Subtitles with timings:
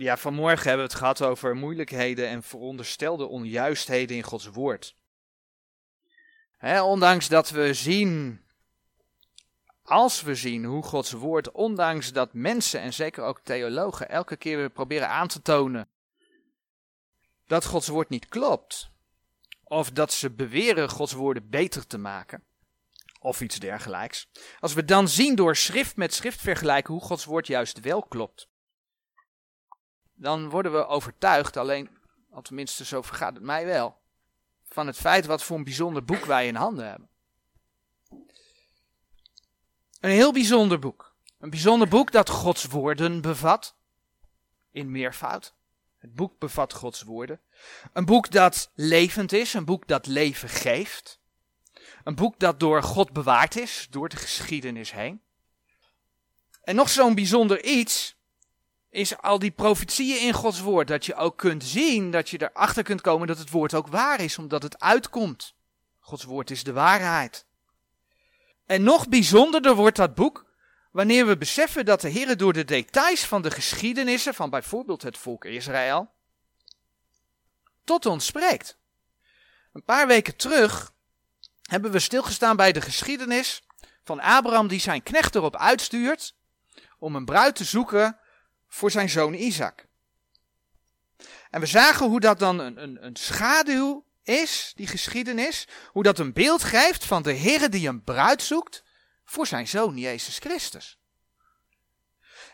[0.00, 4.94] Ja, vanmorgen hebben we het gehad over moeilijkheden en veronderstelde onjuistheden in Gods woord.
[6.82, 8.40] ondanks dat we zien,
[9.82, 14.56] als we zien hoe Gods woord, ondanks dat mensen en zeker ook theologen elke keer
[14.56, 15.88] weer proberen aan te tonen
[17.46, 18.90] dat Gods woord niet klopt,
[19.64, 22.42] of dat ze beweren Gods woorden beter te maken,
[23.18, 24.28] of iets dergelijks.
[24.60, 28.49] Als we dan zien door schrift met schrift vergelijken hoe Gods woord juist wel klopt,
[30.20, 31.90] dan worden we overtuigd, alleen,
[32.30, 33.98] al tenminste zo vergaat het mij wel,
[34.64, 37.08] van het feit wat voor een bijzonder boek wij in handen hebben.
[40.00, 41.14] Een heel bijzonder boek.
[41.38, 43.76] Een bijzonder boek dat Gods woorden bevat,
[44.70, 45.54] in meervoud.
[45.98, 47.40] Het boek bevat Gods woorden.
[47.92, 51.20] Een boek dat levend is, een boek dat leven geeft.
[52.04, 55.22] Een boek dat door God bewaard is, door de geschiedenis heen.
[56.62, 58.19] En nog zo'n bijzonder iets
[58.90, 60.88] is al die profetieën in Gods woord.
[60.88, 64.20] Dat je ook kunt zien, dat je erachter kunt komen dat het woord ook waar
[64.20, 65.54] is, omdat het uitkomt.
[66.00, 67.46] Gods woord is de waarheid.
[68.66, 70.48] En nog bijzonderder wordt dat boek
[70.90, 75.18] wanneer we beseffen dat de Heer door de details van de geschiedenissen van bijvoorbeeld het
[75.18, 76.10] volk Israël
[77.84, 78.78] tot ons spreekt.
[79.72, 80.92] Een paar weken terug
[81.62, 83.62] hebben we stilgestaan bij de geschiedenis
[84.04, 86.34] van Abraham die zijn knecht erop uitstuurt
[86.98, 88.19] om een bruid te zoeken
[88.70, 89.86] voor zijn zoon Isaac.
[91.50, 96.18] En we zagen hoe dat dan een, een, een schaduw is, die geschiedenis, hoe dat
[96.18, 98.84] een beeld geeft van de Heer die een bruid zoekt
[99.24, 100.98] voor zijn zoon Jezus Christus.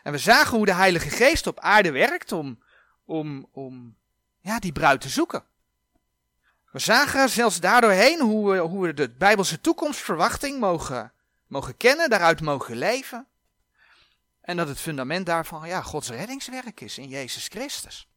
[0.03, 2.63] En we zagen hoe de Heilige Geest op aarde werkt om,
[3.05, 3.97] om, om
[4.39, 5.43] ja, die bruid te zoeken.
[6.71, 11.13] We zagen zelfs daardoorheen hoe we, hoe we de Bijbelse toekomstverwachting mogen,
[11.47, 13.27] mogen kennen, daaruit mogen leven.
[14.47, 18.07] En dat het fundament daarvan ja, Gods reddingswerk is in Jezus Christus.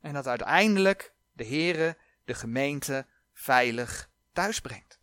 [0.00, 4.98] En dat uiteindelijk de Heere de gemeente veilig thuisbrengt.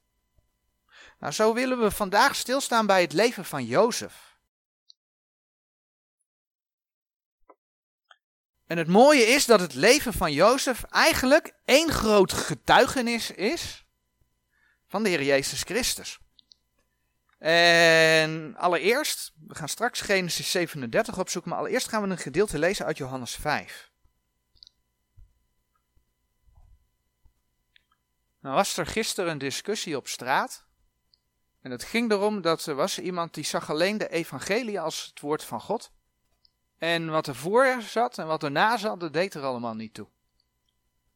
[1.19, 4.37] Nou, zo willen we vandaag stilstaan bij het leven van Jozef.
[8.67, 13.85] En het mooie is dat het leven van Jozef eigenlijk één groot getuigenis is
[14.87, 16.19] van de Heer Jezus Christus.
[17.45, 22.85] En allereerst, we gaan straks Genesis 37 opzoeken, maar allereerst gaan we een gedeelte lezen
[22.85, 23.91] uit Johannes 5.
[28.39, 30.65] Nou was er gisteren een discussie op straat.
[31.61, 35.19] En het ging erom dat er was iemand die zag alleen de evangelie als het
[35.19, 35.91] woord van God.
[36.77, 40.07] En wat er voor zat en wat erna zat, dat deed er allemaal niet toe.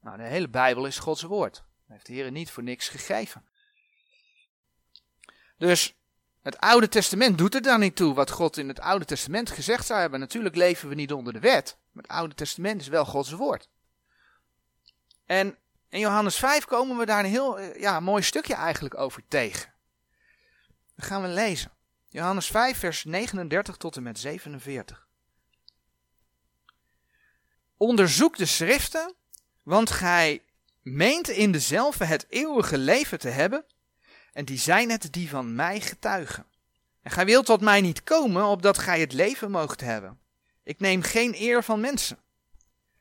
[0.01, 1.53] Nou, de hele Bijbel is Gods woord.
[1.53, 3.47] Dat heeft de Heer niet voor niks gegeven.
[5.57, 5.99] Dus
[6.50, 9.86] het Oude Testament doet er dan niet toe wat God in het Oude Testament gezegd
[9.86, 10.20] zou hebben.
[10.20, 13.70] Natuurlijk leven we niet onder de wet, maar het Oude Testament is wel Gods woord.
[15.26, 15.58] En
[15.90, 19.74] in Johannes 5 komen we daar een heel eh, ja, mooi stukje eigenlijk over tegen.
[20.96, 21.72] Dat gaan we lezen.
[22.08, 25.08] Johannes 5, vers 39 tot en met 47.
[27.78, 29.16] Onderzoek de schriften,
[29.64, 30.44] want gij
[30.82, 33.66] meent in dezelfde het eeuwige leven te hebben,
[34.40, 36.46] en die zijn het die van mij getuigen.
[37.02, 40.20] En gij wilt tot mij niet komen, opdat gij het leven moogt hebben.
[40.64, 42.18] Ik neem geen eer van mensen.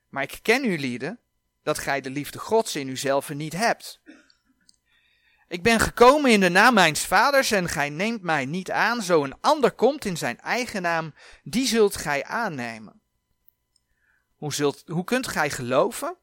[0.09, 1.19] Maar ik ken u lieden,
[1.63, 4.01] dat gij de liefde Gods in uzelf niet hebt.
[5.49, 9.25] Ik ben gekomen in de naam mijns vaders en gij neemt mij niet aan, zo
[9.25, 13.01] een ander komt in zijn eigen naam, die zult gij aannemen.
[14.37, 16.17] Hoe, zult, hoe kunt gij geloven?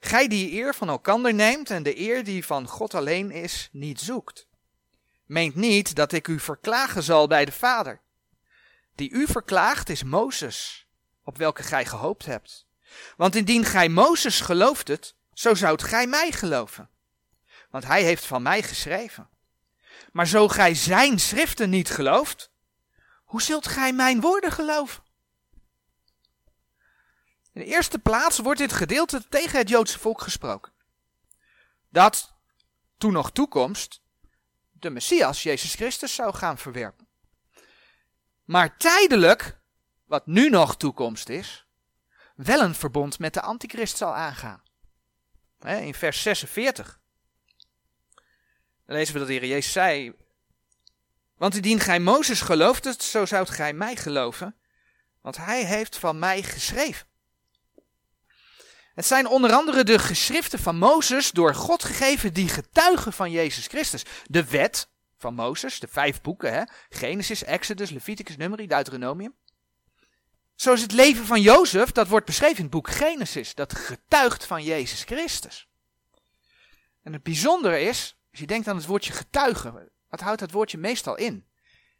[0.00, 4.00] Gij die eer van elkander neemt en de eer die van God alleen is, niet
[4.00, 4.50] zoekt.
[5.24, 8.00] Meent niet dat ik u verklagen zal bij de Vader.
[8.94, 10.86] Die u verklaagt is Mozes,
[11.24, 12.66] op welke gij gehoopt hebt.
[13.16, 16.90] Want indien gij Mozes geloofdet, zo zoudt gij mij geloven.
[17.70, 19.28] Want hij heeft van mij geschreven.
[20.12, 22.50] Maar zo gij zijn schriften niet gelooft,
[23.24, 25.02] hoe zult gij mijn woorden geloven?
[27.52, 30.72] In de eerste plaats wordt dit gedeelte tegen het Joodse volk gesproken.
[31.88, 32.34] Dat,
[32.98, 34.01] toen nog toekomst,
[34.82, 37.08] de Messias, Jezus Christus, zou gaan verwerpen.
[38.44, 39.60] Maar tijdelijk,
[40.04, 41.66] wat nu nog toekomst is,
[42.34, 44.62] wel een verbond met de antichrist zal aangaan.
[45.60, 47.00] In vers 46.
[48.86, 50.12] Dan lezen we dat de Heer Jezus zei,
[51.36, 54.56] want indien gij Mozes gelooft, zo zoudt gij mij geloven,
[55.20, 57.06] want hij heeft van mij geschreven.
[58.94, 63.66] Het zijn onder andere de geschriften van Mozes door God gegeven die getuigen van Jezus
[63.66, 64.04] Christus.
[64.24, 66.62] De wet van Mozes, de vijf boeken, hè?
[66.88, 69.34] Genesis, Exodus, Leviticus, Numeri, Deuteronomium
[70.62, 74.62] Zoals het leven van Jozef, dat wordt beschreven in het boek Genesis, dat getuigt van
[74.62, 75.68] Jezus Christus.
[77.02, 80.78] En het bijzondere is, als je denkt aan het woordje getuigen, wat houdt dat woordje
[80.78, 81.46] meestal in?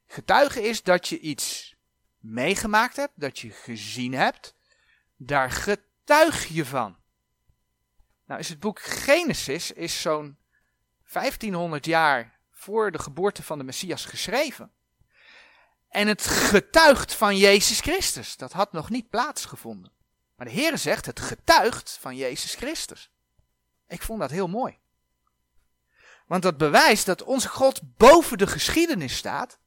[0.06, 1.74] Getuigen is dat je iets
[2.18, 4.54] meegemaakt hebt, dat je gezien hebt,
[5.16, 5.50] daar
[6.02, 6.96] getuig je van.
[8.26, 10.38] Nou is het boek Genesis is zo'n
[11.12, 14.72] 1500 jaar voor de geboorte van de Messias geschreven.
[15.88, 18.36] En het getuigt van Jezus Christus.
[18.36, 19.92] Dat had nog niet plaatsgevonden.
[20.36, 23.10] Maar de Heer zegt het getuigt van Jezus Christus.
[23.86, 24.78] Ik vond dat heel mooi.
[26.26, 29.58] Want dat bewijst dat onze God boven de geschiedenis staat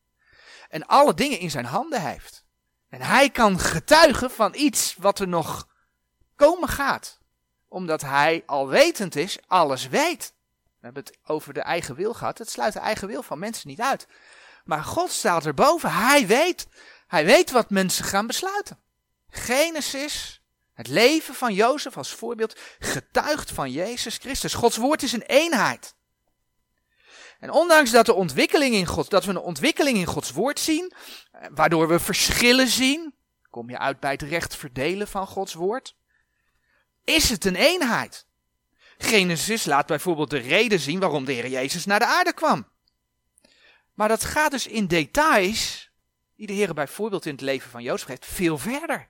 [0.69, 2.45] en alle dingen in zijn handen heeft.
[2.89, 5.73] En hij kan getuigen van iets wat er nog
[6.35, 7.19] komen gaat.
[7.67, 10.33] Omdat hij alwetend is, alles weet.
[10.53, 12.37] We hebben het over de eigen wil gehad.
[12.37, 14.07] Het sluit de eigen wil van mensen niet uit.
[14.63, 15.91] Maar God staat erboven.
[15.91, 16.67] Hij weet.
[17.07, 18.79] Hij weet wat mensen gaan besluiten.
[19.29, 20.41] Genesis,
[20.73, 24.53] het leven van Jozef als voorbeeld, getuigt van Jezus Christus.
[24.53, 25.95] Gods woord is een eenheid.
[27.39, 30.93] En ondanks dat, de ontwikkeling in God, dat we een ontwikkeling in Gods woord zien,
[31.31, 33.15] eh, waardoor we verschillen zien,
[33.49, 35.95] kom je uit bij het recht verdelen van Gods woord,
[37.05, 38.25] is het een eenheid.
[38.97, 42.67] Genesis laat bijvoorbeeld de reden zien waarom de Heer Jezus naar de aarde kwam.
[43.93, 45.89] Maar dat gaat dus in details,
[46.35, 49.07] die de Heer bijvoorbeeld in het leven van Jozef heeft, veel verder.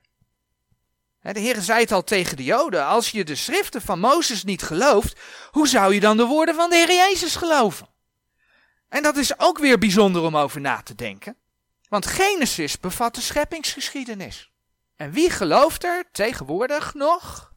[1.22, 4.64] De Heer zei het al tegen de Joden, als je de schriften van Mozes niet
[4.64, 5.20] gelooft,
[5.52, 7.88] hoe zou je dan de woorden van de Heer Jezus geloven?
[8.90, 11.38] En dat is ook weer bijzonder om over na te denken,
[11.90, 14.52] want Genesis bevat de scheppingsgeschiedenis.
[14.96, 17.54] En wie gelooft er tegenwoordig nog,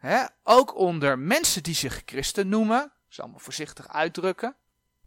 [0.00, 4.56] hè, ook onder mensen die zich christen noemen, zal me voorzichtig uitdrukken,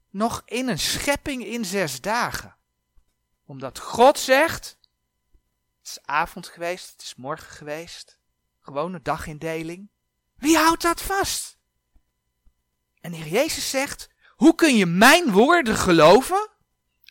[0.10, 2.56] nog in een schepping in zes dagen.
[3.46, 4.78] Omdat God zegt,
[5.80, 8.20] het is avond geweest, het is morgen geweest,
[8.60, 9.90] gewone dagindeling.
[10.36, 11.58] Wie houdt dat vast?
[13.02, 16.50] En de Heer Jezus zegt, hoe kun je mijn woorden geloven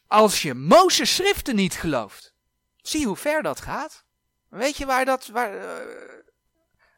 [0.06, 2.34] als je Mozes schriften niet gelooft?
[2.76, 4.04] Zie hoe ver dat gaat.
[4.48, 6.22] Weet je waar dat, waar, uh,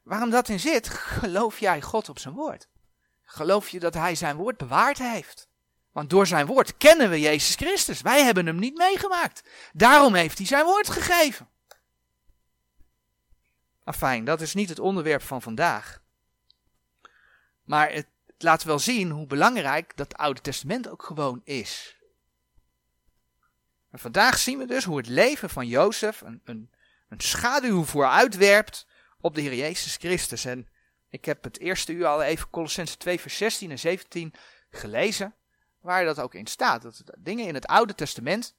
[0.05, 0.89] waarom dat in zit?
[0.89, 2.69] Geloof jij God op zijn woord?
[3.23, 5.49] Geloof je dat hij zijn woord bewaard heeft?
[5.93, 8.01] Want door zijn woord kennen we Jezus Christus.
[8.01, 9.43] Wij hebben hem niet meegemaakt.
[9.73, 11.49] Daarom heeft hij zijn woord gegeven.
[13.85, 16.03] Afijn, dat is niet het onderwerp van vandaag.
[17.65, 18.07] Maar het
[18.39, 21.97] laat wel zien hoe belangrijk dat Oude Testament ook gewoon is.
[23.93, 26.71] Vandaag zien we dus hoe het leven van Jozef een, een,
[27.09, 28.87] een schaduw vooruitwerpt
[29.25, 30.45] op de Heer Jezus Christus.
[30.45, 30.69] En
[31.09, 34.35] ik heb het eerste uur al even Colossense 2 vers 16 en 17
[34.71, 35.35] gelezen
[35.81, 36.83] waar dat ook in staat.
[36.83, 38.55] Dat dingen in het Oude Testament.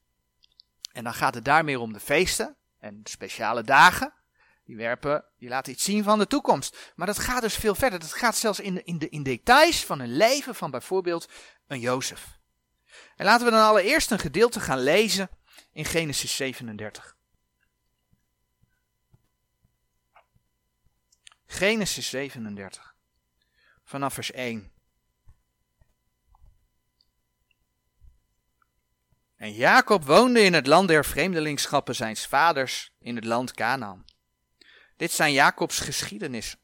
[0.91, 4.13] En dan gaat het daar meer om de feesten en speciale dagen.
[4.63, 6.93] Die werpen, die laten iets zien van de toekomst.
[6.95, 7.99] Maar dat gaat dus veel verder.
[7.99, 11.29] Dat gaat zelfs in in de in details van een leven van bijvoorbeeld
[11.67, 12.39] een Jozef.
[13.15, 15.29] En laten we dan allereerst een gedeelte gaan lezen
[15.71, 17.14] in Genesis 37.
[21.55, 22.95] Genesis 37.
[23.83, 24.71] Vanaf vers 1.
[29.35, 34.05] En Jacob woonde in het land der vreemdelingschappen zijns vaders, in het land Canaan.
[34.97, 36.55] Dit zijn Jacobs geschiedenis.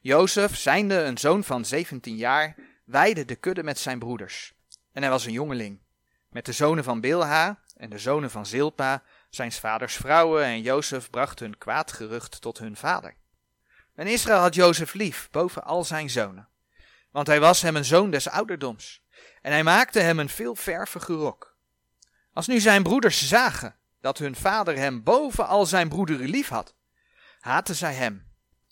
[0.00, 4.54] Jozef, zijnde een zoon van zeventien jaar, weide de kudde met zijn broeders.
[4.92, 5.82] En hij was een jongeling.
[6.28, 11.10] Met de zonen van Bilha en de zonen van Zilpa, zijns vaders vrouwen, en Jozef
[11.10, 13.22] bracht hun kwaad gerucht tot hun vader.
[13.94, 16.48] En Israël had Jozef lief, boven al zijn zonen.
[17.10, 19.02] Want hij was hem een zoon des ouderdoms.
[19.42, 21.56] En hij maakte hem een veelvervige rok.
[22.32, 26.74] Als nu zijn broeders zagen dat hun vader hem boven al zijn broederen lief had,
[27.40, 28.26] haatten zij hem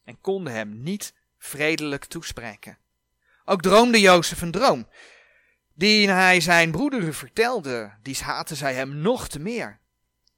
[0.04, 2.78] en konden hem niet vredelijk toespreken.
[3.44, 4.88] Ook droomde Jozef een droom,
[5.74, 9.80] die hij zijn broederen vertelde, die haatten zij hem nog te meer.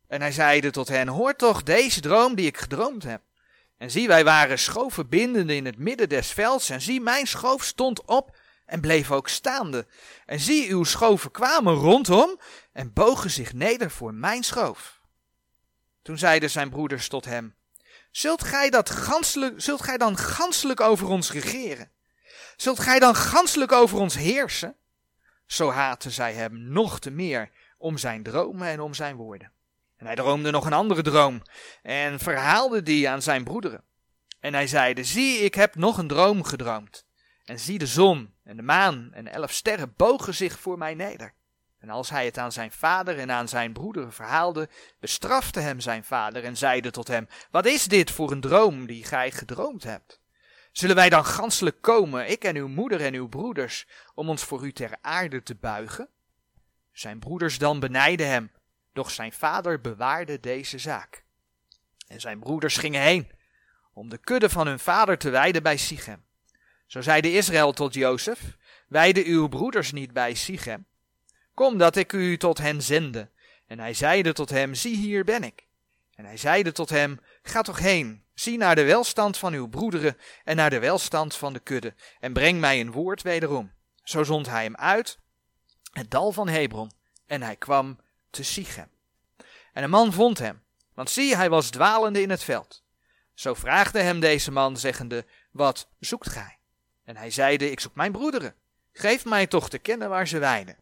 [0.08, 3.22] En hij zeide tot hen, hoor toch deze droom die ik gedroomd heb.
[3.78, 7.64] En zie, wij waren schoven bindende in het midden des velds, en zie, mijn schoof
[7.64, 9.86] stond op en bleef ook staande.
[10.26, 12.40] En zie, uw schoven kwamen rondom
[12.72, 15.00] en bogen zich neder voor mijn schoof.
[16.02, 17.54] Toen zeiden zijn broeders tot hem,
[18.10, 21.90] zult gij, dat ganselijk, zult gij dan ganselijk over ons regeren?
[22.56, 24.76] Zult gij dan ganselijk over ons heersen?
[25.46, 29.53] Zo haatten zij hem nog te meer om zijn dromen en om zijn woorden.
[30.04, 31.42] Hij droomde nog een andere droom
[31.82, 33.84] en verhaalde die aan zijn broederen.
[34.40, 37.06] En hij zeide, zie, ik heb nog een droom gedroomd.
[37.44, 41.34] En zie de zon en de maan en elf sterren bogen zich voor mij neder.
[41.78, 44.68] En als hij het aan zijn vader en aan zijn broeder verhaalde,
[45.00, 49.04] bestrafte hem zijn vader en zeide tot hem: Wat is dit voor een droom die
[49.04, 50.20] gij gedroomd hebt?
[50.72, 54.64] Zullen wij dan ganselijk komen, ik en uw moeder en uw broeders, om ons voor
[54.64, 56.08] u ter aarde te buigen?
[56.92, 58.52] Zijn broeders dan benijden hem,
[58.94, 61.24] doch zijn vader bewaarde deze zaak.
[62.06, 63.30] En zijn broeders gingen heen,
[63.92, 66.24] om de kudde van hun vader te wijden bij Sichem.
[66.86, 68.56] Zo zeide Israël tot Jozef,
[68.88, 70.86] weide uw broeders niet bij Sichem.
[71.54, 73.30] Kom dat ik u tot hen zende.
[73.66, 75.66] En hij zeide tot hem, zie hier ben ik.
[76.14, 80.16] En hij zeide tot hem, ga toch heen, zie naar de welstand van uw broederen
[80.44, 83.72] en naar de welstand van de kudde, en breng mij een woord wederom.
[84.02, 85.18] Zo zond hij hem uit,
[85.92, 86.90] het dal van Hebron,
[87.26, 87.98] en hij kwam
[88.34, 88.88] te Sichem.
[89.72, 90.62] En een man vond hem,
[90.94, 92.82] want zie, hij was dwalende in het veld.
[93.34, 96.58] Zo vraagde hem deze man, zeggende, wat zoekt gij?
[97.04, 98.54] En hij zeide, ik zoek mijn broederen.
[98.92, 100.76] Geef mij toch te kennen waar ze weiden.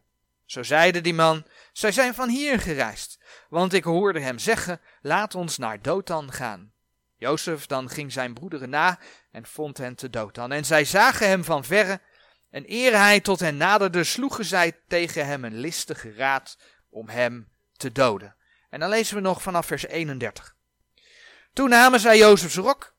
[0.45, 3.19] Zo zeide die man, zij zijn van hier gereisd,
[3.49, 6.73] want ik hoorde hem zeggen, laat ons naar Dothan gaan.
[7.17, 8.99] Jozef dan ging zijn broederen na
[9.31, 10.51] en vond hen te Dothan.
[10.51, 12.01] En zij zagen hem van verre,
[12.49, 16.57] en eer hij tot hen naderde, sloegen zij tegen hem een listige raad
[16.93, 18.35] om hem te doden.
[18.69, 20.55] En dan lezen we nog vanaf vers 31.
[21.53, 22.93] Toen namen zij Jozefs rok,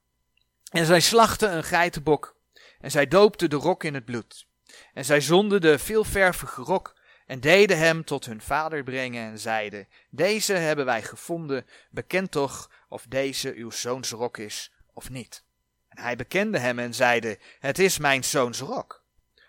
[0.71, 2.37] en zij slachten een geitenbok,
[2.81, 4.47] en zij doopten de rok in het bloed.
[4.95, 6.95] En zij zonden de veelvervige rok
[7.27, 12.71] en deden hem tot hun vader brengen en zeiden, deze hebben wij gevonden, bekend toch
[12.89, 15.45] of deze uw zoons rok is of niet.
[15.89, 19.03] En hij bekende hem en zeide, het is mijn zoons rok.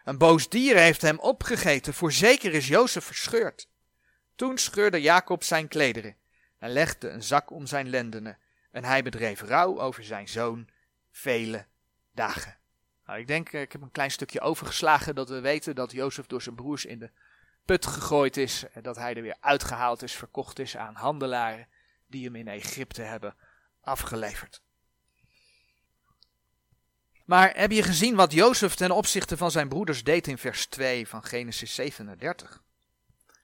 [0.04, 3.68] Een boos dier heeft hem opgegeten, voorzeker is Jozef verscheurd.
[4.36, 6.16] Toen scheurde Jacob zijn klederen
[6.58, 8.38] en legde een zak om zijn lendenen,
[8.72, 10.68] en hij bedreef rouw over zijn zoon
[11.12, 11.66] vele
[12.12, 12.58] dagen.
[13.06, 16.42] Nou, ik denk, ik heb een klein stukje overgeslagen dat we weten dat Jozef door
[16.42, 17.12] zijn broers in de
[17.66, 21.68] put gegooid is, en dat hij er weer uitgehaald is, verkocht is aan handelaren
[22.08, 23.36] die hem in Egypte hebben
[23.82, 24.62] afgeleverd.
[27.26, 31.08] Maar heb je gezien wat Jozef ten opzichte van zijn broeders deed in vers 2
[31.08, 32.64] van Genesis 37?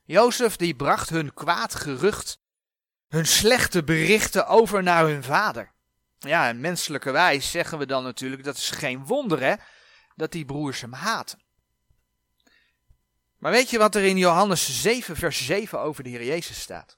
[0.04, 2.40] Jozef die bracht hun kwaad gerucht,
[3.08, 5.74] hun slechte berichten over naar hun vader.
[6.20, 9.56] Ja, en menselijke wijs zeggen we dan natuurlijk, dat is geen wonder hè,
[10.16, 11.42] dat die broers hem haten.
[13.38, 16.98] Maar weet je wat er in Johannes 7, vers 7 over de Heer Jezus staat?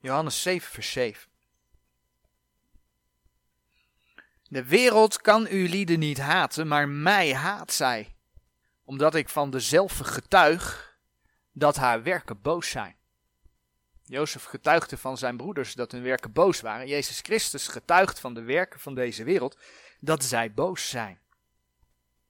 [0.00, 1.30] Johannes 7, vers 7.
[4.42, 8.16] De wereld kan u lieden niet haten, maar mij haat zij,
[8.84, 10.96] omdat ik van dezelfde getuig
[11.52, 12.96] dat haar werken boos zijn.
[14.04, 16.86] Jozef getuigde van zijn broeders dat hun werken boos waren.
[16.86, 19.58] Jezus Christus getuigt van de werken van deze wereld
[20.00, 21.20] dat zij boos zijn.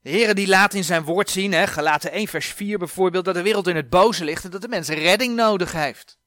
[0.01, 3.35] De Heere die laat in zijn woord zien, hè, gelaten 1 vers 4 bijvoorbeeld, dat
[3.35, 6.19] de wereld in het boze ligt en dat de mens redding nodig heeft.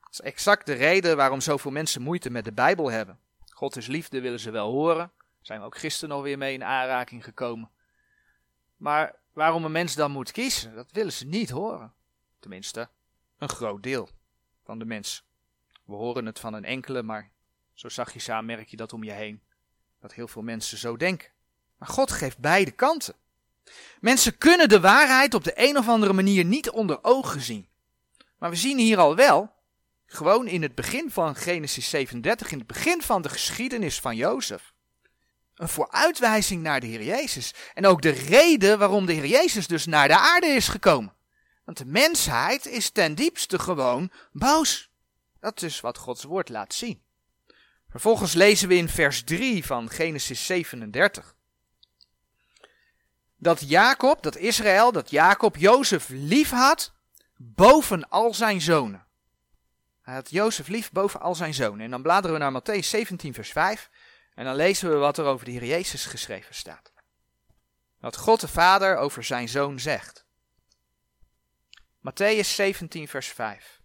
[0.00, 3.18] Dat is exact de reden waarom zoveel mensen moeite met de Bijbel hebben.
[3.48, 5.12] God is liefde, willen ze wel horen.
[5.40, 7.70] Zijn we ook gisteren nog weer mee in aanraking gekomen.
[8.76, 11.92] Maar waarom een mens dan moet kiezen, dat willen ze niet horen.
[12.38, 12.88] Tenminste,
[13.38, 14.08] een groot deel
[14.64, 15.24] van de mensen.
[15.84, 17.30] We horen het van een enkele, maar
[17.74, 19.42] zo zachtjes aan merk je dat om je heen.
[20.00, 21.30] Dat heel veel mensen zo denken.
[21.78, 23.14] Maar God geeft beide kanten.
[24.00, 27.68] Mensen kunnen de waarheid op de een of andere manier niet onder ogen zien.
[28.38, 29.52] Maar we zien hier al wel,
[30.06, 34.73] gewoon in het begin van Genesis 37, in het begin van de geschiedenis van Jozef,
[35.54, 37.54] een vooruitwijzing naar de Heer Jezus.
[37.74, 41.14] En ook de reden waarom de Heer Jezus dus naar de aarde is gekomen.
[41.64, 44.90] Want de mensheid is ten diepste gewoon boos.
[45.40, 47.02] Dat is wat Gods woord laat zien.
[47.88, 51.34] Vervolgens lezen we in vers 3 van Genesis 37
[53.44, 56.92] dat Jacob, dat Israël, dat Jacob Jozef lief had
[57.36, 59.06] boven al zijn zonen.
[60.02, 61.84] Hij had Jozef lief boven al zijn zonen.
[61.84, 63.90] En dan bladeren we naar Matthäus 17, vers 5.
[64.34, 66.92] En dan lezen we wat er over de Heer Jezus geschreven staat.
[68.00, 70.24] Wat God de Vader over zijn zoon zegt.
[71.98, 73.82] Matthäus 17, vers 5.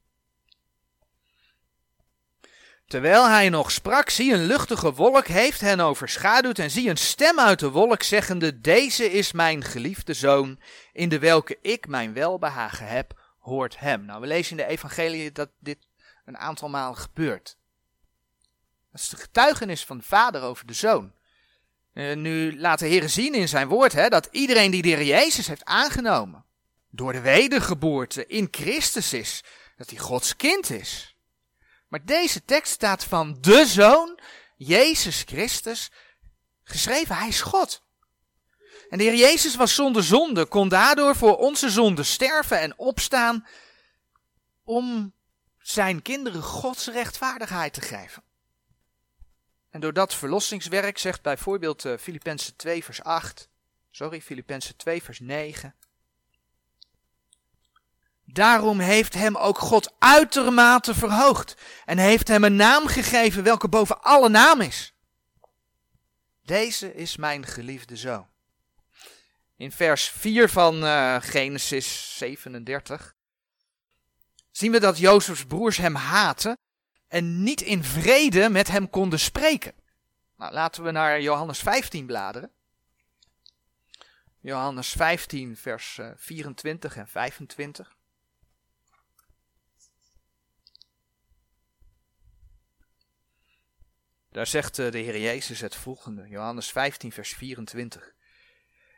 [2.89, 7.39] Terwijl hij nog sprak, zie een luchtige wolk heeft hen overschaduwd en zie een stem
[7.39, 10.59] uit de wolk zeggende, deze is mijn geliefde zoon,
[10.93, 14.05] in de welke ik mijn welbehagen heb, hoort hem.
[14.05, 15.87] Nou, we lezen in de evangelie dat dit
[16.25, 17.57] een aantal malen gebeurt.
[18.91, 21.13] Dat is de getuigenis van de vader over de zoon.
[21.93, 25.03] Uh, nu laat de Heer zien in zijn woord hè, dat iedereen die de Heer
[25.03, 26.45] Jezus heeft aangenomen,
[26.89, 29.43] door de wedergeboorte in Christus is,
[29.77, 31.15] dat hij Gods kind is.
[31.87, 34.19] Maar deze tekst staat van de Zoon,
[34.55, 35.91] Jezus Christus,
[36.63, 37.15] geschreven.
[37.15, 37.83] Hij is God.
[38.89, 43.47] En de Heer Jezus was zonder zonde, kon daardoor voor onze zonde sterven en opstaan
[44.63, 45.13] om
[45.59, 48.23] zijn kinderen Gods rechtvaardigheid te geven.
[49.69, 53.49] En door dat verlossingswerk zegt bijvoorbeeld uh, Filippenzen 2 vers 8,
[53.91, 55.75] sorry, Filippenzen 2 vers 9.
[58.25, 64.01] Daarom heeft hem ook God uitermate verhoogd en heeft hem een naam gegeven welke boven
[64.01, 64.93] alle naam is.
[66.43, 68.27] Deze is mijn geliefde zoon.
[69.57, 73.15] In vers 4 van uh, Genesis 37
[74.51, 76.57] zien we dat Jozefs broers hem haten
[77.09, 79.73] en niet in vrede met hem konden spreken.
[80.37, 82.51] Nou, laten we naar Johannes 15 bladeren.
[84.39, 87.95] Johannes 15, vers 24 eh, en 25.
[94.31, 98.13] Daar zegt eh, de Heer Jezus het volgende, Johannes 15, vers 24.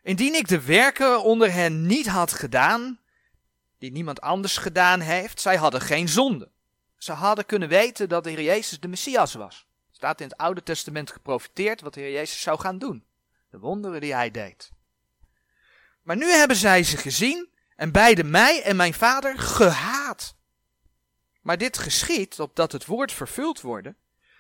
[0.04, 3.00] Indien ik de werken onder hen niet had gedaan,
[3.78, 6.52] die niemand anders gedaan heeft, zij hadden geen zonde.
[7.04, 9.66] Ze hadden kunnen weten dat de Heer Jezus de Messias was.
[9.92, 13.06] Staat in het Oude Testament geprofiteerd wat de Heer Jezus zou gaan doen.
[13.50, 14.72] De wonderen die hij deed.
[16.02, 20.36] Maar nu hebben zij ze gezien en beide mij en mijn vader gehaat.
[21.42, 23.98] Maar dit geschiet opdat het woord vervuld worden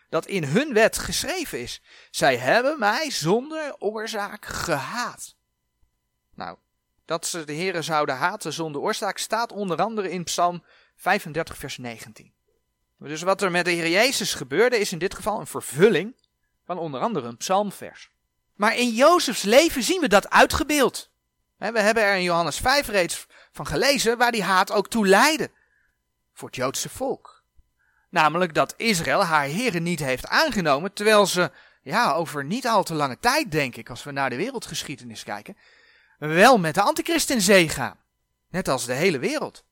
[0.09, 1.81] dat in hun wet geschreven is.
[2.11, 5.35] Zij hebben mij zonder oorzaak gehaat.
[6.35, 6.57] Nou,
[7.05, 10.63] dat ze de Heeren zouden haten zonder oorzaak staat onder andere in Psalm
[10.95, 12.33] 35 vers 19.
[13.07, 16.15] Dus wat er met de Heer Jezus gebeurde is in dit geval een vervulling
[16.65, 18.09] van onder andere een psalmvers.
[18.55, 21.09] Maar in Jozefs leven zien we dat uitgebeeld.
[21.57, 25.51] We hebben er in Johannes 5 reeds van gelezen waar die haat ook toe leidde
[26.33, 27.43] voor het Joodse volk.
[28.09, 32.93] Namelijk dat Israël haar heren niet heeft aangenomen, terwijl ze, ja, over niet al te
[32.93, 35.57] lange tijd, denk ik, als we naar de wereldgeschiedenis kijken,
[36.17, 37.99] wel met de antichrist in zee gaan.
[38.49, 39.63] Net als de hele wereld.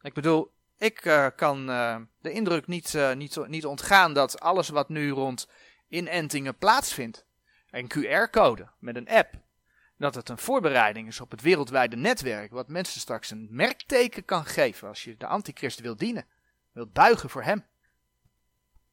[0.00, 4.68] Ik bedoel, ik uh, kan uh, de indruk niet, uh, niet, niet ontgaan dat alles
[4.68, 5.48] wat nu rond
[5.88, 7.26] inentingen plaatsvindt,
[7.70, 9.34] een QR-code met een app,
[9.96, 14.44] dat het een voorbereiding is op het wereldwijde netwerk, wat mensen straks een merkteken kan
[14.44, 16.26] geven als je de antichrist wil dienen,
[16.72, 17.64] wilt buigen voor hem.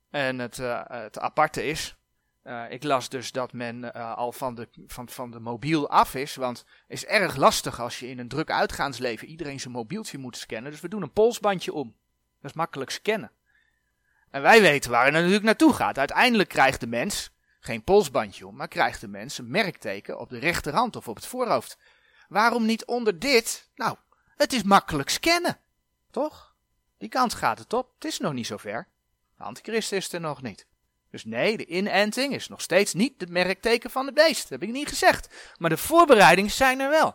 [0.10, 1.99] En het, het aparte is,
[2.44, 6.16] uh, ik las dus dat men uh, al van de, van, van de mobiel af
[6.16, 10.18] is, want het is erg lastig als je in een druk uitgaansleven iedereen zijn mobieltje
[10.18, 10.72] moet scannen.
[10.72, 11.96] Dus we doen een polsbandje om.
[12.42, 13.32] Dat is makkelijk scannen.
[14.30, 15.98] En wij weten waar het natuurlijk naartoe gaat.
[15.98, 20.40] Uiteindelijk krijgt de mens geen polsbandje om, maar krijgt de mens een merkteken op de
[20.40, 21.78] rechterhand of op het voorhoofd.
[22.30, 23.70] Waarom niet onder dit?
[23.76, 23.98] Nou,
[24.36, 25.60] het is makkelijk scannen.
[26.12, 26.56] Toch?
[26.98, 27.92] Die kant gaat het op.
[27.96, 28.88] Het is nog niet zover.
[29.38, 30.68] De antichrist is er nog niet.
[31.10, 34.42] Dus nee, de inenting is nog steeds niet het merkteken van het beest.
[34.42, 35.54] Dat heb ik niet gezegd.
[35.58, 37.10] Maar de voorbereidingen zijn er wel.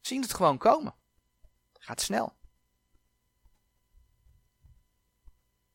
[0.00, 0.94] We zien het gewoon komen.
[1.72, 2.40] Het gaat snel.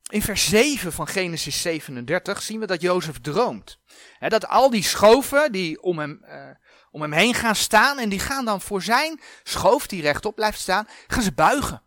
[0.10, 3.80] In vers 7 van Genesis 37 zien we dat Jozef droomt.
[4.20, 6.50] dat al die schoven die om hem, uh,
[6.92, 10.60] om hem heen gaan staan en die gaan dan voor zijn schoof die rechtop blijft
[10.60, 11.87] staan, gaan ze buigen.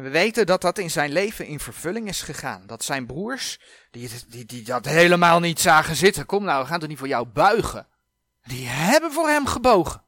[0.00, 2.66] En we weten dat dat in zijn leven in vervulling is gegaan.
[2.66, 3.60] Dat zijn broers,
[3.90, 6.26] die, die, die dat helemaal niet zagen zitten.
[6.26, 7.86] Kom nou, we gaan toch niet voor jou buigen.
[8.42, 10.02] Die hebben voor hem gebogen.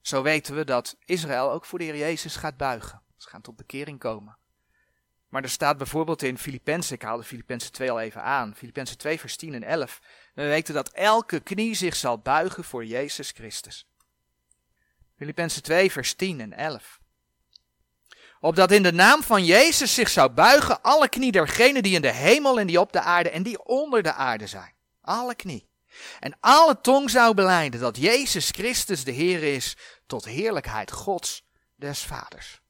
[0.00, 3.02] Zo weten we dat Israël ook voor de Heer Jezus gaat buigen.
[3.16, 4.36] Ze gaan tot bekering komen.
[5.28, 9.20] Maar er staat bijvoorbeeld in Filippenzen, ik haalde Filippenzen 2 al even aan, Filippenzen 2
[9.20, 10.00] vers 10 en 11.
[10.34, 13.86] We weten dat elke knie zich zal buigen voor Jezus Christus.
[15.16, 17.02] Filippenzen 2 vers 10 en 11
[18.44, 22.12] opdat in de naam van Jezus zich zou buigen alle knie dergenen die in de
[22.12, 24.74] hemel en die op de aarde en die onder de aarde zijn.
[25.00, 25.68] Alle knie.
[26.20, 29.76] En alle tong zou beleiden dat Jezus Christus de Heer is
[30.06, 32.60] tot heerlijkheid Gods des Vaders.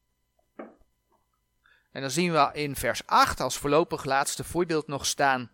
[1.93, 5.51] En dan zien we in vers 8 als voorlopig laatste voorbeeld nog staan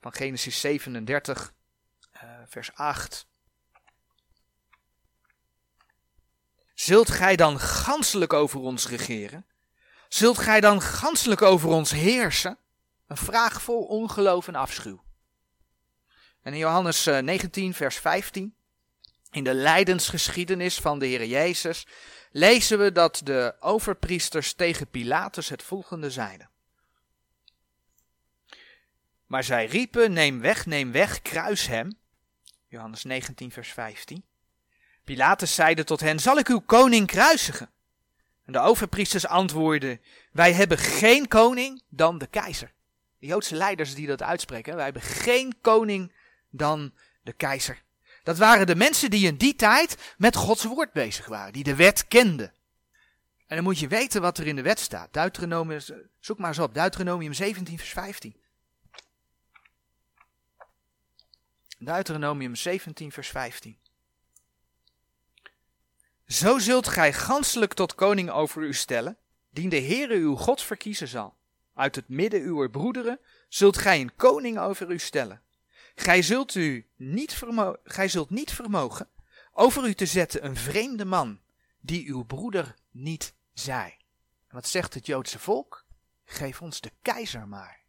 [0.00, 1.52] van Genesis 37,
[2.14, 3.26] uh, eh, vers 8.
[6.80, 9.46] Zult gij dan ganselijk over ons regeren?
[10.08, 12.58] Zult gij dan ganselijk over ons heersen?
[13.06, 15.02] Een vraag vol ongeloof en afschuw.
[16.42, 18.54] En in Johannes 19, eh, vers 15,
[19.30, 21.86] in de lijdensgeschiedenis van de Heer Jezus,
[22.30, 26.50] lezen we dat de overpriesters tegen Pilatus het volgende zeiden.
[29.26, 31.98] Maar zij riepen, neem weg, neem weg, kruis hem.
[32.68, 34.28] Johannes 19, vers 15.
[35.10, 37.70] Pilatus zeide tot hen, zal ik uw koning kruisigen?
[38.44, 40.00] En de overpriesters antwoordden,
[40.32, 42.72] wij hebben geen koning dan de keizer.
[43.18, 46.12] De Joodse leiders die dat uitspreken, wij hebben geen koning
[46.50, 46.92] dan
[47.22, 47.82] de keizer.
[48.22, 51.74] Dat waren de mensen die in die tijd met Gods woord bezig waren, die de
[51.74, 52.52] wet kenden.
[53.46, 55.12] En dan moet je weten wat er in de wet staat.
[55.12, 55.80] Deuteronomium,
[56.20, 58.36] zoek maar eens op, Deuteronomium 17 vers 15.
[61.78, 63.78] Deuteronomium 17 vers 15.
[66.30, 69.18] Zo zult gij ganselijk tot koning over u stellen,
[69.50, 71.36] dien de Heere uw God verkiezen zal.
[71.74, 75.42] Uit het midden uw broederen zult gij een koning over u stellen.
[75.94, 77.42] Gij zult, u niet
[77.84, 79.08] gij zult niet vermogen
[79.52, 81.40] over u te zetten een vreemde man,
[81.80, 83.98] die uw broeder niet zij.
[84.50, 85.86] wat zegt het Joodse volk?
[86.24, 87.80] Geef ons de keizer maar.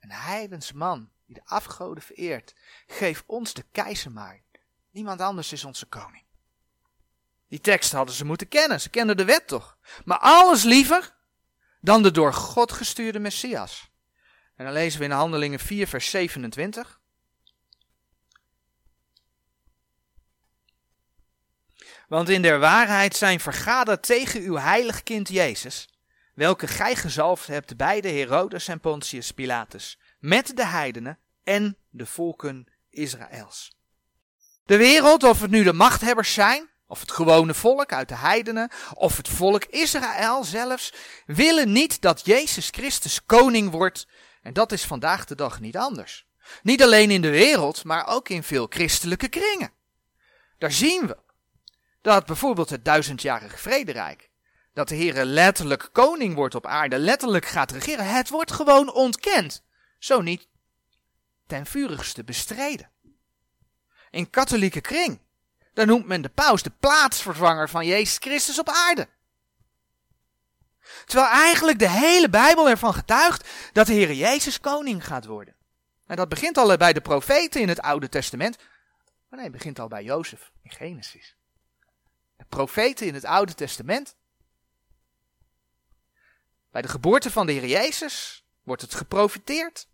[0.00, 2.54] Een heidens man die de afgoden vereert.
[2.86, 4.42] Geef ons de keizer maar.
[4.90, 6.28] Niemand anders is onze koning.
[7.50, 8.80] Die tekst hadden ze moeten kennen.
[8.80, 9.76] Ze kenden de wet toch?
[10.04, 11.14] Maar alles liever
[11.80, 13.90] dan de door God gestuurde Messias.
[14.56, 17.00] En dan lezen we in Handelingen 4, vers 27.
[22.08, 25.88] Want in der waarheid zijn vergaderd tegen uw heilig kind Jezus,
[26.34, 32.06] welke gij gezalfd hebt bij de Herodes en Pontius Pilatus, met de heidenen en de
[32.06, 33.76] volken Israëls.
[34.64, 38.70] De wereld, of het nu de machthebbers zijn, of het gewone volk uit de heidenen,
[38.94, 40.92] of het volk Israël zelfs,
[41.26, 44.06] willen niet dat Jezus Christus koning wordt.
[44.42, 46.26] En dat is vandaag de dag niet anders.
[46.62, 49.72] Niet alleen in de wereld, maar ook in veel christelijke kringen.
[50.58, 51.16] Daar zien we
[52.00, 54.30] dat bijvoorbeeld het duizendjarige vrederijk,
[54.74, 59.64] dat de Heer letterlijk koning wordt op aarde, letterlijk gaat regeren, het wordt gewoon ontkend.
[59.98, 60.48] Zo niet
[61.46, 62.90] ten vurigste bestreden.
[64.10, 65.20] In katholieke kring,
[65.72, 69.08] dan noemt men de paus de plaatsvervanger van Jezus Christus op aarde.
[71.04, 75.54] Terwijl eigenlijk de hele Bijbel ervan getuigt dat de Heer Jezus koning gaat worden.
[76.06, 78.56] En dat begint al bij de profeten in het Oude Testament.
[79.28, 81.38] Maar nee, het begint al bij Jozef in Genesis
[82.50, 84.16] profeten in het Oude Testament.
[86.70, 89.88] Bij de geboorte van de Heer Jezus wordt het geprofiteerd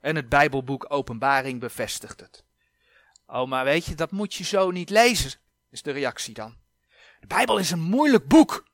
[0.00, 2.44] en het Bijbelboek Openbaring bevestigt het.
[3.30, 6.56] Oh, maar weet je, dat moet je zo niet lezen, is de reactie dan.
[7.20, 8.66] De Bijbel is een moeilijk boek.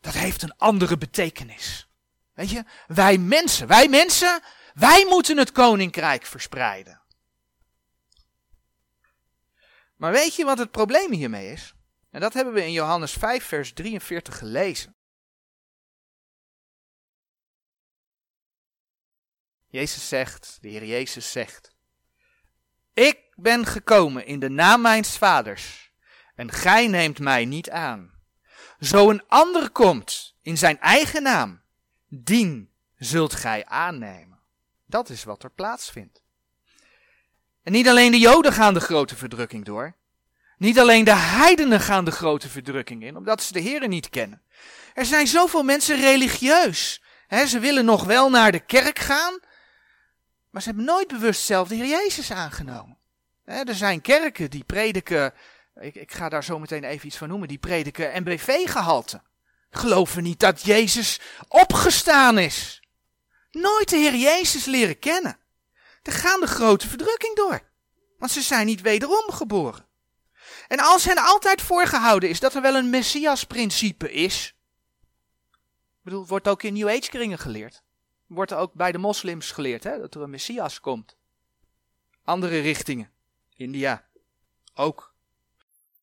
[0.00, 1.88] Dat heeft een andere betekenis.
[2.32, 4.42] Weet je, wij mensen, wij mensen,
[4.74, 7.02] wij moeten het koninkrijk verspreiden.
[9.96, 11.74] Maar weet je wat het probleem hiermee is?
[12.10, 14.96] En dat hebben we in Johannes 5, vers 43 gelezen.
[19.66, 21.76] Jezus zegt, de Heer Jezus zegt,
[22.98, 25.92] Ik ben gekomen in de naam mijns vaders,
[26.34, 28.10] en gij neemt mij niet aan.
[28.80, 31.60] Zo een ander komt in zijn eigen naam,
[32.08, 34.38] dien zult gij aannemen.
[34.86, 36.22] Dat is wat er plaatsvindt.
[37.62, 39.96] En niet alleen de Joden gaan de grote verdrukking door,
[40.56, 44.42] niet alleen de heidenen gaan de grote verdrukking in, omdat ze de Heeren niet kennen.
[44.94, 47.02] Er zijn zoveel mensen religieus.
[47.46, 49.40] ze willen nog wel naar de kerk gaan,
[50.50, 52.98] maar ze hebben nooit bewust zelf de Heer Jezus aangenomen.
[53.44, 55.34] er zijn kerken die prediken,
[55.80, 59.22] ik, ik ga daar zo meteen even iets van noemen, die prediken MBV-gehalte.
[59.70, 62.82] Geloven niet dat Jezus opgestaan is.
[63.50, 65.38] Nooit de Heer Jezus leren kennen.
[66.02, 67.62] Er gaan de grote verdrukking door,
[68.18, 69.86] want ze zijn niet wederom geboren.
[70.68, 74.54] En als hen altijd voorgehouden is dat er wel een Messias-principe is.
[76.02, 77.82] Bedoel, wordt ook in New Age kringen geleerd.
[78.28, 81.16] Wordt ook bij de moslims geleerd, hè, dat er een Messias komt.
[82.24, 83.10] Andere richtingen.
[83.54, 84.04] India.
[84.74, 85.14] Ook.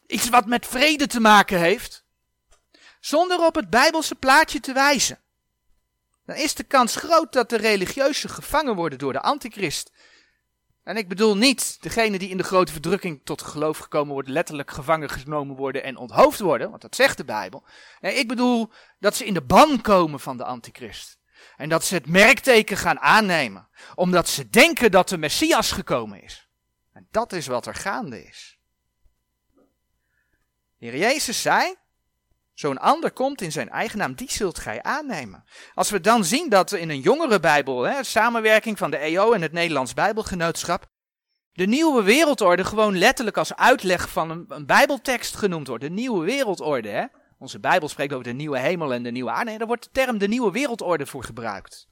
[0.08, 2.06] Iets wat met vrede te maken heeft.
[3.00, 5.20] Zonder op het Bijbelse plaatje te wijzen.
[6.26, 9.92] Dan is de kans groot dat de religieuzen gevangen worden door de antichrist.
[10.84, 14.72] En ik bedoel niet degene die in de grote verdrukking tot geloof gekomen worden, letterlijk
[14.72, 17.64] gevangen genomen worden en onthoofd worden, want dat zegt de Bijbel.
[18.02, 21.18] Nee, ik bedoel dat ze in de ban komen van de antichrist.
[21.58, 26.50] En dat ze het merkteken gaan aannemen, omdat ze denken dat de Messias gekomen is.
[26.94, 28.58] En dat is wat er gaande is.
[30.78, 31.76] De Heer Jezus zei,
[32.56, 35.44] Zo'n ander komt in zijn eigen naam, die zult gij aannemen.
[35.74, 39.42] Als we dan zien dat in een jongere Bijbel, hè, samenwerking van de EO en
[39.42, 40.88] het Nederlands Bijbelgenootschap,
[41.54, 45.84] de nieuwe wereldorde gewoon letterlijk als uitleg van een, een Bijbeltekst genoemd wordt.
[45.84, 46.90] De nieuwe wereldorde.
[46.90, 47.06] Hè?
[47.38, 49.50] Onze Bijbel spreekt over de nieuwe hemel en de nieuwe aarde.
[49.50, 51.88] Nee, daar wordt de term de nieuwe wereldorde voor gebruikt.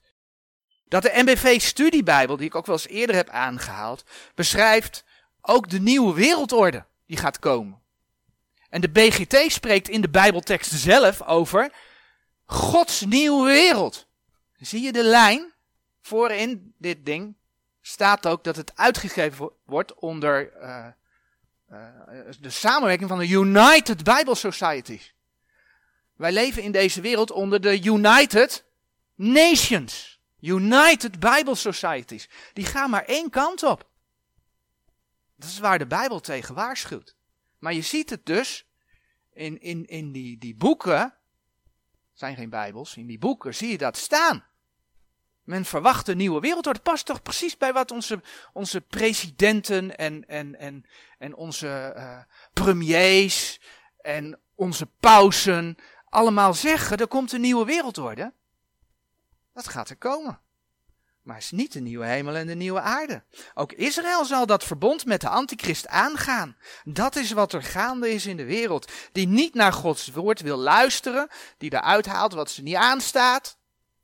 [0.88, 4.04] Dat de MBV Studiebijbel, die ik ook wel eens eerder heb aangehaald,
[4.36, 5.04] beschrijft
[5.42, 7.82] ook de nieuwe wereldorde die gaat komen.
[8.70, 11.72] En de BGT spreekt in de Bijbeltekst zelf over
[12.46, 14.08] Gods nieuwe wereld.
[14.58, 15.54] Zie je de lijn?
[16.02, 17.36] Voorin dit ding
[17.82, 20.88] staat ook dat het uitgegeven wordt onder uh,
[22.40, 25.13] de samenwerking van de United Bible Societies.
[26.16, 28.66] Wij leven in deze wereld onder de United
[29.16, 30.20] Nations.
[30.40, 32.30] United Bible Societies.
[32.54, 33.90] Die gaan maar één kant op.
[35.36, 37.16] Dat is waar de Bijbel tegen waarschuwt.
[37.60, 38.66] Maar je ziet het dus
[39.34, 41.14] in, in, in die, die boeken.
[42.14, 44.46] zijn geen Bijbels, in die boeken zie je dat staan.
[45.44, 46.64] Men verwacht een nieuwe wereld.
[46.64, 48.22] Dat past toch precies bij wat onze,
[48.54, 50.86] onze presidenten en, en, en,
[51.18, 52.20] en onze uh,
[52.54, 53.60] premiers
[54.02, 55.78] en onze pausen
[56.14, 56.98] allemaal zeggen.
[56.98, 58.34] Er komt een nieuwe wereldorde.
[59.54, 60.42] Dat gaat er komen.
[61.22, 63.24] Maar het is niet de nieuwe hemel en de nieuwe aarde.
[63.54, 66.58] Ook Israël zal dat verbond met de antichrist aangaan.
[66.84, 68.92] Dat is wat er gaande is in de wereld.
[69.12, 71.28] Die niet naar Gods woord wil luisteren.
[71.58, 73.58] Die eruit haalt wat ze niet aanstaat.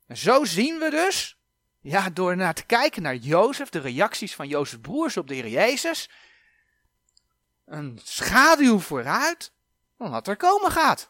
[0.06, 1.38] En zo zien we dus,
[1.80, 5.48] ja, door naar te kijken naar Jozef, de reacties van Jozefs broers op de Heer
[5.48, 6.10] Jezus.
[7.66, 9.52] Een schaduw vooruit
[9.96, 11.09] van wat er komen gaat.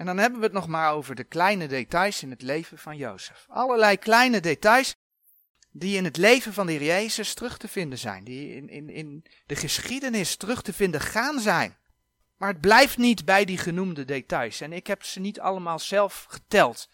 [0.00, 2.96] En dan hebben we het nog maar over de kleine details in het leven van
[2.96, 3.46] Jozef.
[3.48, 4.94] Allerlei kleine details
[5.70, 8.24] die in het leven van de Heer Jezus terug te vinden zijn.
[8.24, 11.76] Die in, in, in de geschiedenis terug te vinden gaan zijn.
[12.36, 14.60] Maar het blijft niet bij die genoemde details.
[14.60, 16.88] En ik heb ze niet allemaal zelf geteld.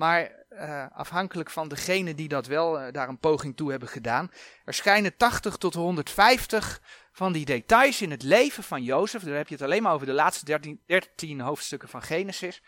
[0.00, 4.30] Maar uh, afhankelijk van degene die dat wel uh, daar een poging toe hebben gedaan.
[4.64, 6.82] Er schijnen 80 tot 150
[7.12, 9.22] van die details in het leven van Jozef.
[9.22, 12.62] Daar heb je het alleen maar over de laatste 13, 13 hoofdstukken van Genesis.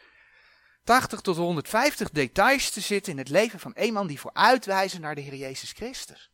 [0.85, 5.15] 80 tot 150 details te zitten in het leven van een man die vooruitwijzen naar
[5.15, 6.31] de Heer Jezus Christus.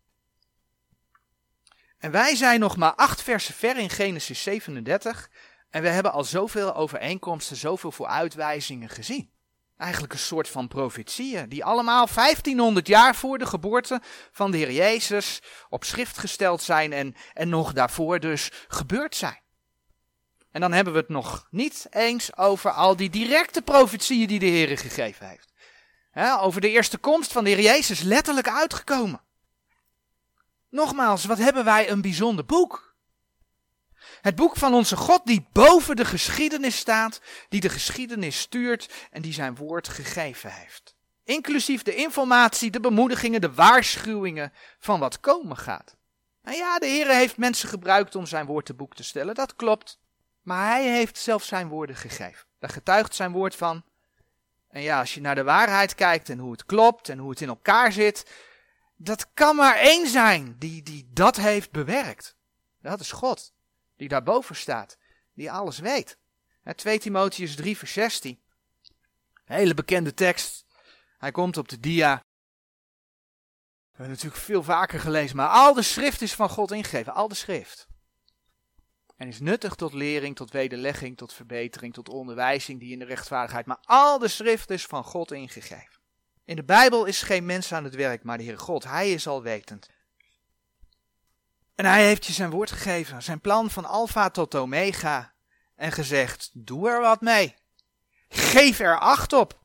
[1.98, 5.30] En wij zijn nog maar acht versen ver in Genesis 37
[5.70, 9.36] en we hebben al zoveel overeenkomsten, zoveel vooruitwijzingen gezien.
[9.78, 14.00] Eigenlijk een soort van profetieën, die allemaal 1500 jaar voor de geboorte
[14.32, 19.40] van de Heer Jezus op schrift gesteld zijn en, en nog daarvoor dus gebeurd zijn.
[20.50, 24.46] En dan hebben we het nog niet eens over al die directe profetieën die de
[24.46, 25.52] Heer gegeven heeft.
[26.40, 29.20] over de eerste komst van de Heer Jezus letterlijk uitgekomen.
[30.70, 32.87] Nogmaals, wat hebben wij een bijzonder boek.
[34.20, 39.22] Het boek van onze God die boven de geschiedenis staat, die de geschiedenis stuurt en
[39.22, 40.94] die zijn woord gegeven heeft.
[41.24, 45.96] Inclusief de informatie, de bemoedigingen, de waarschuwingen van wat komen gaat.
[46.42, 49.56] En ja, de Heer heeft mensen gebruikt om zijn woord te boek te stellen, dat
[49.56, 49.98] klopt.
[50.42, 52.46] Maar hij heeft zelf zijn woorden gegeven.
[52.58, 53.82] Daar getuigt zijn woord van.
[54.68, 57.40] En ja, als je naar de waarheid kijkt en hoe het klopt en hoe het
[57.40, 58.30] in elkaar zit,
[58.96, 62.36] dat kan maar één zijn die, die dat heeft bewerkt.
[62.80, 63.52] Dat is God
[63.98, 64.96] die daarboven staat,
[65.34, 66.18] die alles weet.
[66.74, 68.40] 2 Timotheus 3 vers 16.
[69.44, 70.66] hele bekende tekst.
[71.18, 72.16] Hij komt op de dia.
[73.90, 77.28] We hebben natuurlijk veel vaker gelezen, maar al de schrift is van God ingegeven, al
[77.28, 77.88] de schrift.
[79.16, 83.66] En is nuttig tot lering, tot wederlegging, tot verbetering, tot onderwijzing die in de rechtvaardigheid.
[83.66, 86.00] Maar al de schrift is van God ingegeven.
[86.44, 88.84] In de Bijbel is geen mens aan het werk, maar de Heer God.
[88.84, 89.88] Hij is alwetend.
[91.78, 95.34] En hij heeft je zijn woord gegeven, zijn plan van alfa tot omega.
[95.74, 97.54] En gezegd, doe er wat mee.
[98.28, 99.64] Geef er acht op.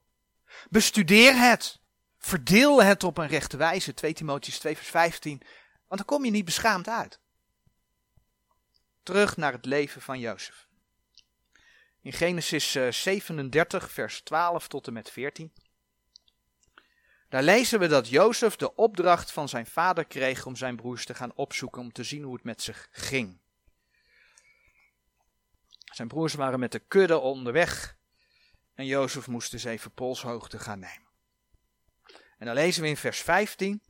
[0.69, 1.79] Bestudeer het.
[2.17, 3.93] Verdeel het op een rechte wijze.
[3.93, 5.41] 2 Timotheus 2 vers 15.
[5.87, 7.19] Want dan kom je niet beschaamd uit.
[9.03, 10.67] Terug naar het leven van Jozef.
[12.01, 15.53] In Genesis 37 eh, vers 12 tot en met 14.
[17.33, 21.13] Daar lezen we dat Jozef de opdracht van zijn vader kreeg om zijn broers te
[21.13, 23.39] gaan opzoeken om te zien hoe het met zich ging.
[25.93, 27.97] Zijn broers waren met de kudde onderweg
[28.73, 31.07] en Jozef moest dus even polshoogte gaan nemen.
[32.37, 33.81] En dan lezen we in vers 15.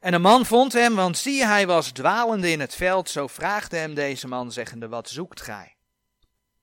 [0.00, 3.76] En een man vond hem, want zie hij was dwalende in het veld, zo vraagde
[3.76, 5.76] hem deze man zeggende, wat zoekt gij?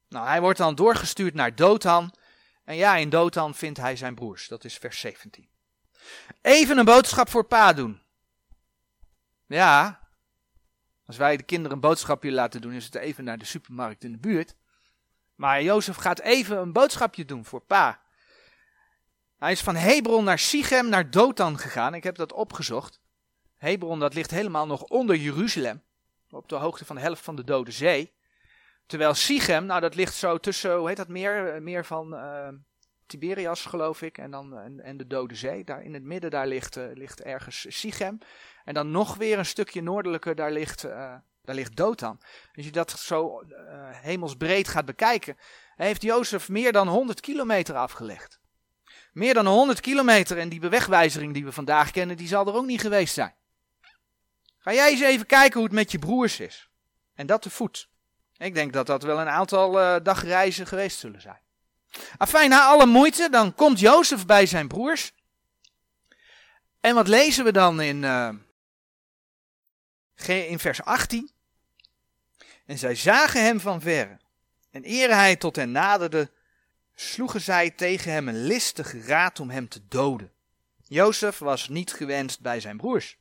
[0.09, 2.13] Nou, hij wordt dan doorgestuurd naar Dothan,
[2.63, 4.47] en ja, in Dothan vindt hij zijn broers.
[4.47, 5.47] Dat is vers 17.
[6.41, 8.01] Even een boodschap voor pa doen.
[9.47, 10.03] Ja,
[11.05, 14.11] als wij de kinderen een boodschapje laten doen, is het even naar de supermarkt in
[14.11, 14.55] de buurt.
[15.35, 18.01] Maar Jozef gaat even een boodschapje doen voor pa.
[19.37, 21.93] Hij is van Hebron naar Sichem naar Dothan gegaan.
[21.93, 23.01] Ik heb dat opgezocht.
[23.57, 25.83] Hebron, dat ligt helemaal nog onder Jeruzalem.
[26.29, 28.13] Op de hoogte van de helft van de Dode Zee.
[28.85, 31.61] Terwijl Sichem, nou dat ligt zo tussen, hoe heet dat meer?
[31.61, 32.47] Meer van uh,
[33.05, 34.17] Tiberias geloof ik.
[34.17, 35.63] En, dan, en, de Dode Zee.
[35.63, 38.17] Daar in het midden daar ligt, uh, ligt ergens Sichem.
[38.63, 40.91] En dan nog weer een stukje noordelijker, daar ligt, uh,
[41.41, 42.21] daar ligt Dothan.
[42.55, 43.43] Als je dat zo
[43.91, 45.37] hemelsbreed gaat bekijken,
[45.75, 48.39] heeft Jozef meer dan 100 kilometer afgelegd.
[49.13, 52.65] Meer dan 100 kilometer en die bewegwijzering die we vandaag kennen, die zal er ook
[52.65, 53.35] niet geweest zijn.
[54.59, 56.69] Ga jij eens even kijken hoe het met je broers is.
[57.13, 57.89] En dat te voet.
[58.37, 61.41] Ik denk dat dat wel een aantal uh, dagreizen geweest zullen zijn.
[62.17, 65.13] Afijn, na alle moeite, dan komt Jozef bij zijn broers.
[66.79, 68.29] En wat lezen we dan in, uh,
[70.25, 71.31] in vers 18?
[72.65, 74.19] En zij zagen hem van verre.
[74.71, 76.31] En eer hij tot hen naderde,
[76.95, 80.31] sloegen zij tegen hem een listige raad om hem te doden.
[80.83, 83.17] Jozef was niet gewenst bij zijn broers.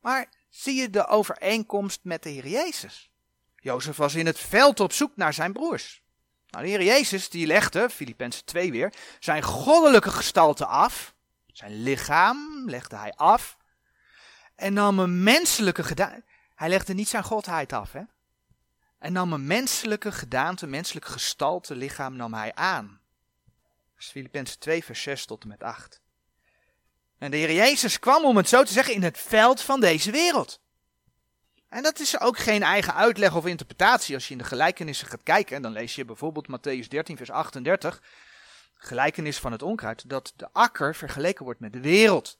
[0.00, 3.10] Maar zie je de overeenkomst met de Heer Jezus?
[3.66, 6.02] Jozef was in het veld op zoek naar zijn broers.
[6.50, 11.14] Nou, de Heer Jezus die legde, Filippenzen 2 weer, zijn goddelijke gestalte af.
[11.46, 13.56] Zijn lichaam legde hij af.
[14.54, 16.24] En nam een menselijke gedaante.
[16.54, 18.02] Hij legde niet zijn godheid af, hè?
[18.98, 23.00] En nam een menselijke gedaante, menselijke gestalte, lichaam nam hij aan.
[23.94, 26.00] Dat is Filippenzen 2, vers 6 tot en met 8.
[27.18, 30.10] En de Heer Jezus kwam, om het zo te zeggen, in het veld van deze
[30.10, 30.60] wereld.
[31.68, 34.14] En dat is ook geen eigen uitleg of interpretatie.
[34.14, 38.02] Als je in de gelijkenissen gaat kijken, dan lees je bijvoorbeeld Matthäus 13, vers 38,
[38.74, 42.38] gelijkenis van het onkruid, dat de akker vergeleken wordt met de wereld.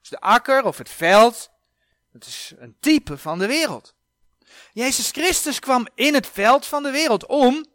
[0.00, 1.50] Dus de akker of het veld,
[2.12, 3.94] dat is een type van de wereld.
[4.72, 7.66] Jezus Christus kwam in het veld van de wereld om,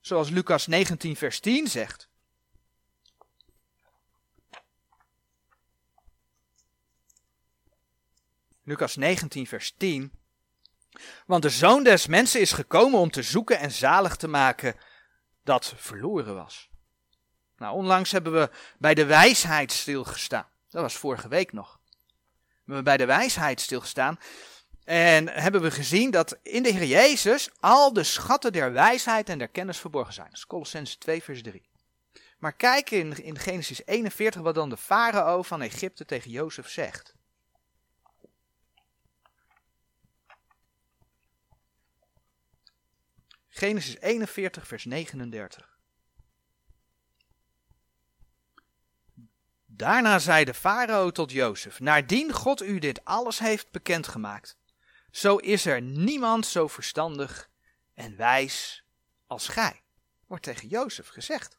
[0.00, 2.08] zoals Lucas 19, vers 10 zegt.
[8.62, 10.12] Lucas 19, vers 10.
[11.26, 14.74] Want de zoon des mensen is gekomen om te zoeken en zalig te maken
[15.44, 16.68] dat verloren was.
[17.56, 20.46] Nou, onlangs hebben we bij de wijsheid stilgestaan.
[20.68, 21.80] Dat was vorige week nog.
[22.64, 24.18] We hebben bij de wijsheid stilgestaan.
[24.84, 29.38] En hebben we gezien dat in de Heer Jezus al de schatten der wijsheid en
[29.38, 30.26] der kennis verborgen zijn.
[30.26, 31.70] Dat is Colossense 2 vers 3.
[32.38, 37.15] Maar kijk in, in Genesis 41 wat dan de farao van Egypte tegen Jozef zegt.
[43.58, 45.78] Genesis 41, vers 39.
[49.66, 54.56] Daarna zei de farao tot Jozef: Naardien God u dit alles heeft bekendgemaakt,
[55.10, 57.50] zo is er niemand zo verstandig
[57.94, 58.84] en wijs
[59.26, 59.82] als gij,
[60.26, 61.58] wordt tegen Jozef gezegd.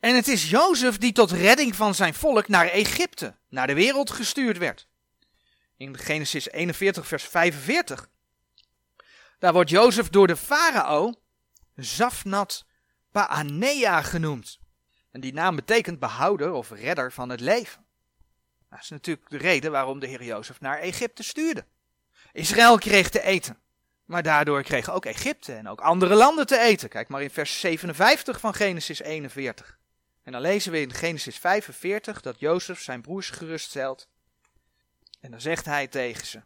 [0.00, 4.10] En het is Jozef die tot redding van zijn volk naar Egypte, naar de wereld
[4.10, 4.88] gestuurd werd.
[5.76, 8.12] In Genesis 41, vers 45
[9.38, 11.14] daar wordt Jozef door de farao
[11.76, 12.66] Zafnat
[13.12, 14.58] Paanea genoemd.
[15.10, 17.84] En die naam betekent behouder of redder van het leven.
[18.70, 21.64] Dat is natuurlijk de reden waarom de heer Jozef naar Egypte stuurde.
[22.32, 23.58] Israël kreeg te eten.
[24.04, 26.88] Maar daardoor kregen ook Egypte en ook andere landen te eten.
[26.88, 29.78] Kijk maar in vers 57 van Genesis 41.
[30.22, 34.08] En dan lezen we in Genesis 45 dat Jozef zijn broers geruststelt.
[35.20, 36.42] En dan zegt hij tegen ze: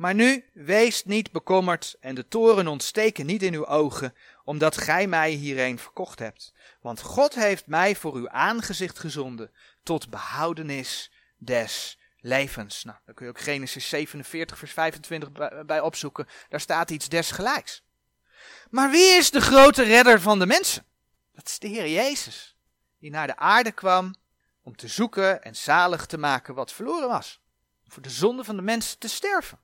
[0.00, 5.06] maar nu, wees niet bekommerd en de toren ontsteken niet in uw ogen, omdat gij
[5.06, 6.52] mij hierheen verkocht hebt.
[6.80, 9.50] Want God heeft mij voor uw aangezicht gezonden,
[9.82, 12.84] tot behoudenis des levens.
[12.84, 15.30] Nou, daar kun je ook Genesis 47, vers 25
[15.66, 16.28] bij opzoeken.
[16.48, 17.82] Daar staat iets desgelijks.
[18.70, 20.84] Maar wie is de grote redder van de mensen?
[21.34, 22.56] Dat is de Heer Jezus,
[22.98, 24.14] die naar de aarde kwam
[24.62, 27.40] om te zoeken en zalig te maken wat verloren was.
[27.88, 29.58] Voor de zonde van de mensen te sterven.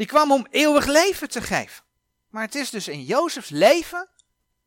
[0.00, 1.84] Die kwam om eeuwig leven te geven.
[2.28, 4.08] Maar het is dus in Jozefs leven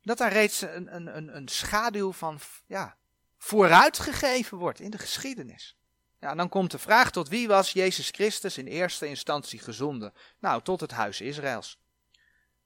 [0.02, 2.96] dat daar reeds een, een, een, schaduw van ja,
[3.38, 5.76] vooruitgegeven wordt in de geschiedenis.
[6.20, 10.12] Ja, en dan komt de vraag tot wie was Jezus Christus in eerste instantie gezonden?
[10.38, 11.78] Nou, tot het huis Israëls.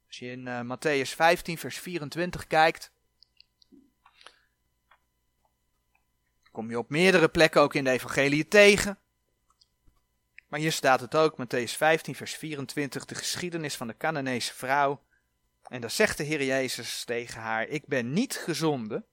[0.07, 2.90] Als je in uh, Matthäus 15, vers 24 kijkt,
[6.50, 8.98] kom je op meerdere plekken ook in de evangelie tegen.
[10.48, 15.02] Maar hier staat het ook, Matthäus 15, vers 24, de geschiedenis van de Canaanese vrouw.
[15.62, 19.06] En daar zegt de Heer Jezus tegen haar, ik ben niet gezonden.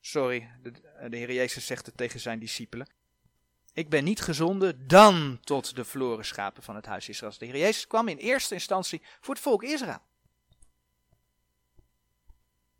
[0.00, 0.70] Sorry, de,
[1.08, 2.94] de Heer Jezus zegt het tegen zijn discipelen.
[3.72, 7.38] Ik ben niet gezonden dan tot de verloren schapen van het huis Israëls.
[7.38, 10.02] De Heer Jezus kwam in eerste instantie voor het volk Israël.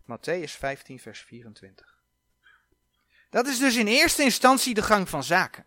[0.03, 1.99] Matthäus 15, vers 24.
[3.31, 5.67] Dat is dus in eerste instantie de gang van zaken.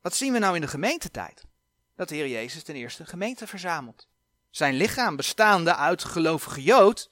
[0.00, 1.44] Wat zien we nou in de gemeentetijd?
[1.96, 4.08] Dat de Heer Jezus ten eerste een gemeente verzamelt.
[4.50, 7.10] Zijn lichaam bestaande uit gelovige Jood,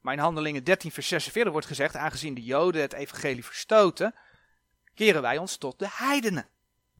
[0.00, 4.14] maar in Handelingen 13 vers 46 wordt gezegd, aangezien de Joden het evangelie verstoten,
[4.94, 6.48] keren wij ons tot de heidenen.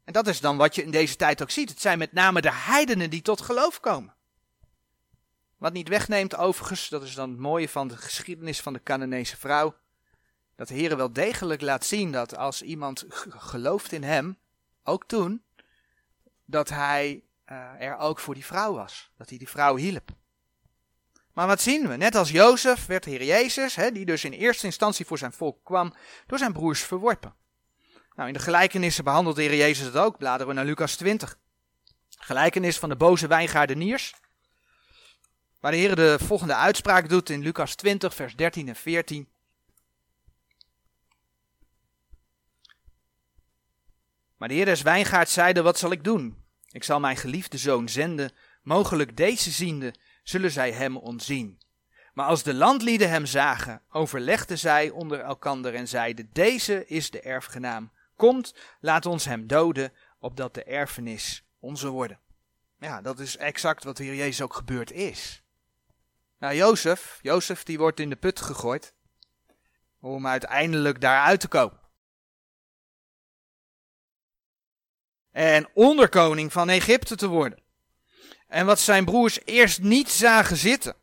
[0.04, 1.68] En dat is dan wat je in deze tijd ook ziet.
[1.68, 4.14] Het zijn met name de heidenen die tot geloof komen.
[5.56, 9.36] Wat niet wegneemt overigens, dat is dan het mooie van de geschiedenis van de Canaanese
[9.36, 9.76] vrouw,
[10.56, 14.38] dat de Heer wel degelijk laat zien dat als iemand gelooft in hem,
[14.82, 15.44] ook toen,
[16.44, 19.10] dat hij uh, er ook voor die vrouw was.
[19.16, 20.10] Dat hij die vrouw hielp.
[21.32, 21.96] Maar wat zien we?
[21.96, 25.32] Net als Jozef werd de Heer Jezus, hè, die dus in eerste instantie voor zijn
[25.32, 25.94] volk kwam,
[26.26, 27.34] door zijn broers verworpen.
[28.14, 30.18] Nou, in de gelijkenissen behandelt de Heer Jezus het ook.
[30.18, 31.38] Bladeren we naar Lucas 20.
[32.18, 34.14] Gelijkenis van de boze wijngaardeniers.
[35.60, 39.28] Waar de Heer de volgende uitspraak doet in Lucas 20, vers 13 en 14.
[44.40, 46.44] Maar de Heer des wijngaards zeide, wat zal ik doen?
[46.70, 48.32] Ik zal mijn geliefde zoon zenden,
[48.62, 51.60] mogelijk deze ziende zullen zij hem ontzien.
[52.12, 57.20] Maar als de landlieden hem zagen, overlegden zij onder elkander en zeiden, deze is de
[57.20, 57.92] erfgenaam.
[58.16, 62.18] Komt, laat ons hem doden, opdat de erfenis onze worden.
[62.78, 65.42] Ja, dat is exact wat hier Jezus ook gebeurd is.
[66.38, 68.94] Nou, Jozef, Jozef die wordt in de put gegooid
[70.00, 71.79] om uiteindelijk daaruit te komen.
[75.32, 77.62] En onderkoning van Egypte te worden.
[78.48, 80.94] En wat zijn broers eerst niet zagen zitten.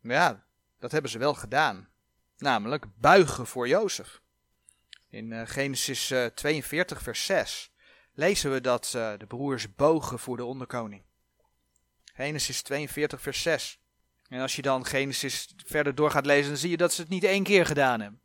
[0.00, 0.44] Ja,
[0.78, 1.88] dat hebben ze wel gedaan.
[2.36, 4.20] Namelijk buigen voor Jozef.
[5.10, 7.70] In uh, Genesis uh, 42, vers 6
[8.12, 11.02] lezen we dat uh, de broers bogen voor de onderkoning.
[12.14, 13.78] Genesis 42, vers 6.
[14.28, 17.10] En als je dan Genesis verder door gaat lezen, dan zie je dat ze het
[17.10, 18.20] niet één keer gedaan hebben.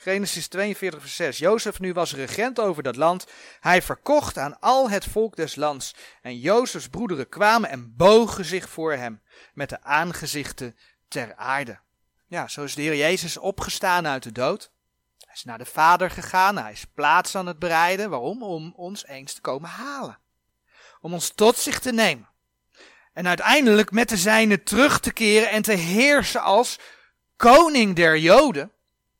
[0.00, 1.38] Genesis 42, vers 6.
[1.38, 3.26] Jozef nu was regent over dat land.
[3.60, 5.94] Hij verkocht aan al het volk des lands.
[6.22, 9.22] En Jozefs broederen kwamen en bogen zich voor hem,
[9.54, 10.76] met de aangezichten
[11.08, 11.78] ter aarde.
[12.26, 14.70] Ja, zo is de Heer Jezus opgestaan uit de dood.
[15.18, 18.10] Hij is naar de Vader gegaan, hij is plaats aan het bereiden.
[18.10, 18.42] Waarom?
[18.42, 20.18] Om ons eens te komen halen.
[21.00, 22.28] Om ons tot zich te nemen.
[23.12, 26.78] En uiteindelijk met de zijne terug te keren en te heersen als
[27.36, 28.72] koning der Joden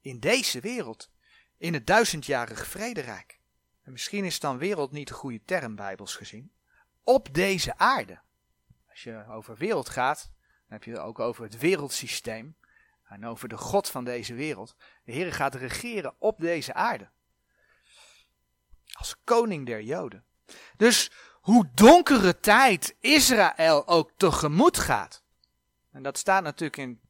[0.08, 1.10] in deze wereld,
[1.56, 3.40] in het duizendjarige vrederijk.
[3.82, 6.52] En misschien is dan wereld niet de goede term, bijbels gezien.
[7.02, 8.20] Op deze aarde.
[8.90, 12.56] Als je over wereld gaat, dan heb je het ook over het wereldsysteem.
[13.04, 14.76] En over de God van deze wereld.
[15.04, 17.10] De Heer gaat regeren op deze aarde.
[18.92, 20.24] Als koning der Joden.
[20.76, 25.22] Dus hoe donkere tijd Israël ook tegemoet gaat.
[25.92, 27.00] En dat staat natuurlijk in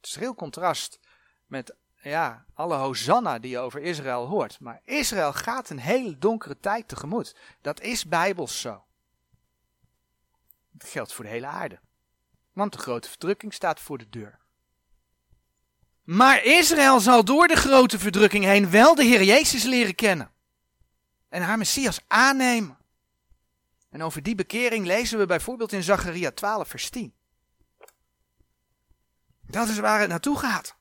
[0.00, 1.00] schril contrast
[1.46, 1.74] met
[2.10, 4.60] ja, alle hosanna die je over Israël hoort.
[4.60, 7.36] Maar Israël gaat een hele donkere tijd tegemoet.
[7.60, 8.84] Dat is bijbels zo.
[10.70, 11.80] Dat geldt voor de hele aarde.
[12.52, 14.38] Want de grote verdrukking staat voor de deur.
[16.02, 20.30] Maar Israël zal door de grote verdrukking heen wel de Heer Jezus leren kennen.
[21.28, 22.78] En haar Messias aannemen.
[23.90, 27.14] En over die bekering lezen we bijvoorbeeld in Zacharia 12, vers 10.
[29.40, 30.76] Dat is waar het naartoe gaat.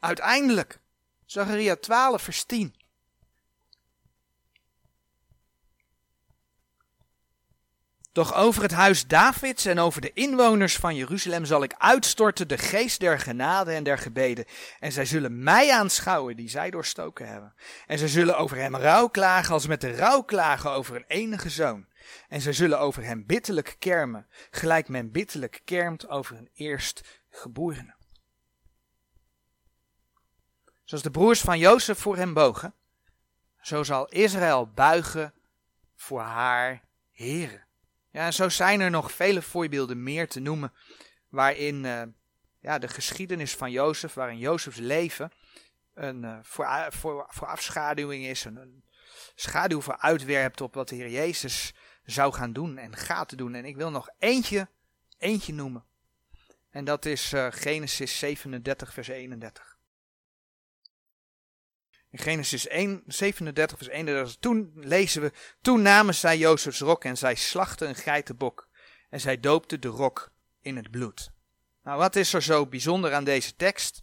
[0.00, 0.80] Uiteindelijk.
[1.24, 2.74] Zacharia 12, vers 10.
[8.16, 12.58] Doch over het huis Davids en over de inwoners van Jeruzalem zal ik uitstorten de
[12.58, 14.44] geest der genade en der gebeden.
[14.78, 17.54] En zij zullen mij aanschouwen die zij doorstoken hebben.
[17.86, 21.50] En zij zullen over hem rouw klagen als met de rouw klagen over een enige
[21.50, 21.86] zoon.
[22.28, 27.95] En zij zullen over hem bitterlijk kermen, gelijk men bitterlijk kermt over een eerstgeborene.
[30.86, 32.74] Zoals de broers van Jozef voor hem bogen,
[33.60, 35.34] zo zal Israël buigen
[35.94, 37.64] voor haar heren.
[38.10, 40.72] Ja, en zo zijn er nog vele voorbeelden meer te noemen,
[41.28, 42.02] waarin uh,
[42.60, 45.32] ja, de geschiedenis van Jozef, waarin Jozefs leven
[45.94, 48.84] een uh, voor, voor, voor afschaduwing is, een, een
[49.34, 51.74] schaduw vooruitwerpt op wat de Heer Jezus
[52.04, 53.54] zou gaan doen en gaat doen.
[53.54, 54.68] En ik wil nog eentje,
[55.18, 55.84] eentje noemen.
[56.70, 59.75] En dat is uh, Genesis 37, vers 31.
[62.16, 67.16] In Genesis 1, 37 vers 31, toen lezen we, toen namen zij Jozefs rok en
[67.16, 68.68] zij slachten een geitenbok
[69.10, 71.30] en zij doopten de rok in het bloed.
[71.82, 74.02] Nou, wat is er zo bijzonder aan deze tekst?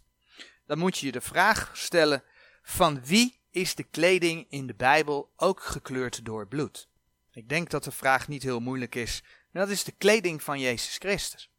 [0.66, 2.22] Dan moet je je de vraag stellen,
[2.62, 6.88] van wie is de kleding in de Bijbel ook gekleurd door bloed?
[7.32, 9.22] Ik denk dat de vraag niet heel moeilijk is.
[9.52, 11.50] Dat is de kleding van Jezus Christus.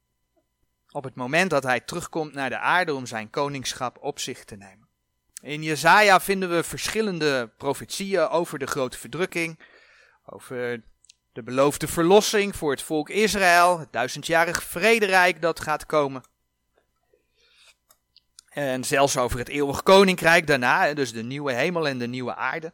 [0.89, 4.55] Op het moment dat hij terugkomt naar de aarde om zijn koningschap op zich te
[4.55, 4.84] nemen.
[5.45, 9.59] In Jezaja vinden we verschillende profetieën over de grote verdrukking,
[10.25, 10.83] over
[11.33, 16.23] de beloofde verlossing voor het volk Israël, het duizendjarig vrederijk dat gaat komen.
[18.49, 22.73] En zelfs over het eeuwig koninkrijk daarna, dus de nieuwe hemel en de nieuwe aarde.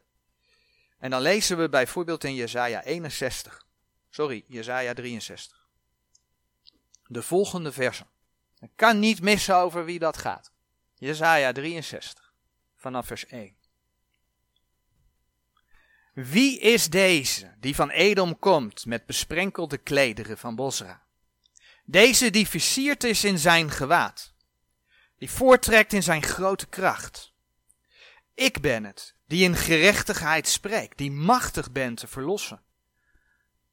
[1.00, 3.66] En dan lezen we bijvoorbeeld in Jezaja 61,
[4.10, 5.68] sorry, Jezaja 63.
[7.08, 8.08] De volgende versen.
[8.60, 10.52] Ik kan niet missen over wie dat gaat.
[10.96, 12.21] Jezaja 63
[12.82, 13.56] vanaf vers 1.
[16.14, 21.04] Wie is deze die van Edom komt met besprenkelde klederen van Bosra?
[21.86, 24.34] Deze die versierd is in zijn gewaad,
[25.18, 27.34] die voortrekt in zijn grote kracht.
[28.34, 32.64] Ik ben het die in gerechtigheid spreekt, die machtig bent te verlossen.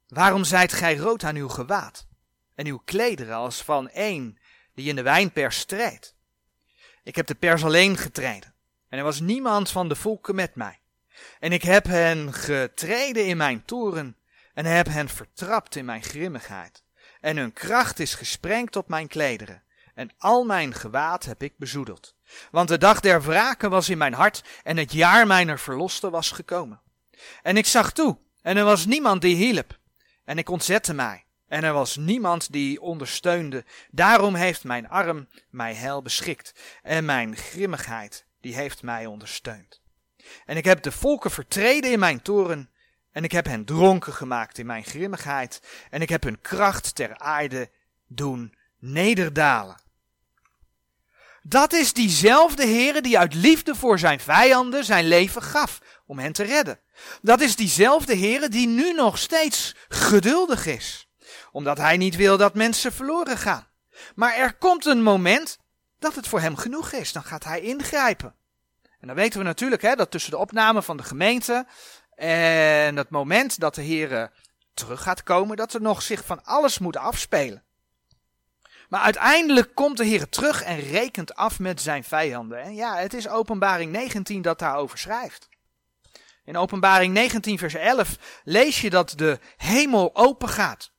[0.08, 2.06] Waarom zijt gij rood aan uw gewaad
[2.54, 4.38] en uw klederen als van een
[4.74, 6.16] die in de wijnpers strijdt?
[7.02, 8.56] Ik heb de pers alleen getreden
[8.88, 10.80] en er was niemand van de volken met mij.
[11.38, 14.16] En ik heb hen getreden in mijn toren
[14.54, 16.82] en heb hen vertrapt in mijn grimmigheid.
[17.20, 19.62] En hun kracht is gesprengd op mijn klederen
[19.94, 22.14] en al mijn gewaad heb ik bezoedeld.
[22.50, 26.30] Want de dag der wraken was in mijn hart en het jaar mijner verloste was
[26.30, 26.80] gekomen.
[27.42, 29.78] En ik zag toe en er was niemand die hielp.
[30.24, 33.64] En ik ontzette mij en er was niemand die ondersteunde.
[33.90, 39.80] Daarom heeft mijn arm mij heil beschikt en mijn grimmigheid die heeft mij ondersteund.
[40.44, 42.70] En ik heb de volken vertreden in mijn toren
[43.12, 47.18] en ik heb hen dronken gemaakt in mijn grimmigheid en ik heb hun kracht ter
[47.18, 47.70] aarde
[48.06, 49.80] doen nederdalen.
[51.42, 56.32] Dat is diezelfde Heere die uit liefde voor zijn vijanden zijn leven gaf om hen
[56.32, 56.80] te redden.
[57.22, 61.08] Dat is diezelfde Heere die nu nog steeds geduldig is,
[61.52, 63.68] omdat hij niet wil dat mensen verloren gaan.
[64.14, 65.58] Maar er komt een moment
[65.98, 68.37] dat het voor hem genoeg is, dan gaat hij ingrijpen.
[69.00, 71.66] En dan weten we natuurlijk hè, dat tussen de opname van de gemeente
[72.14, 74.30] en het moment dat de Heere
[74.74, 77.62] terug gaat komen, dat er nog zich van alles moet afspelen.
[78.88, 82.62] Maar uiteindelijk komt de Heer terug en rekent af met zijn vijanden.
[82.62, 85.48] En ja, het is openbaring 19 dat daarover schrijft.
[86.44, 90.92] In openbaring 19 vers 11 lees je dat de hemel open gaat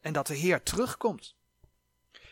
[0.00, 1.35] en dat de Heer terugkomt.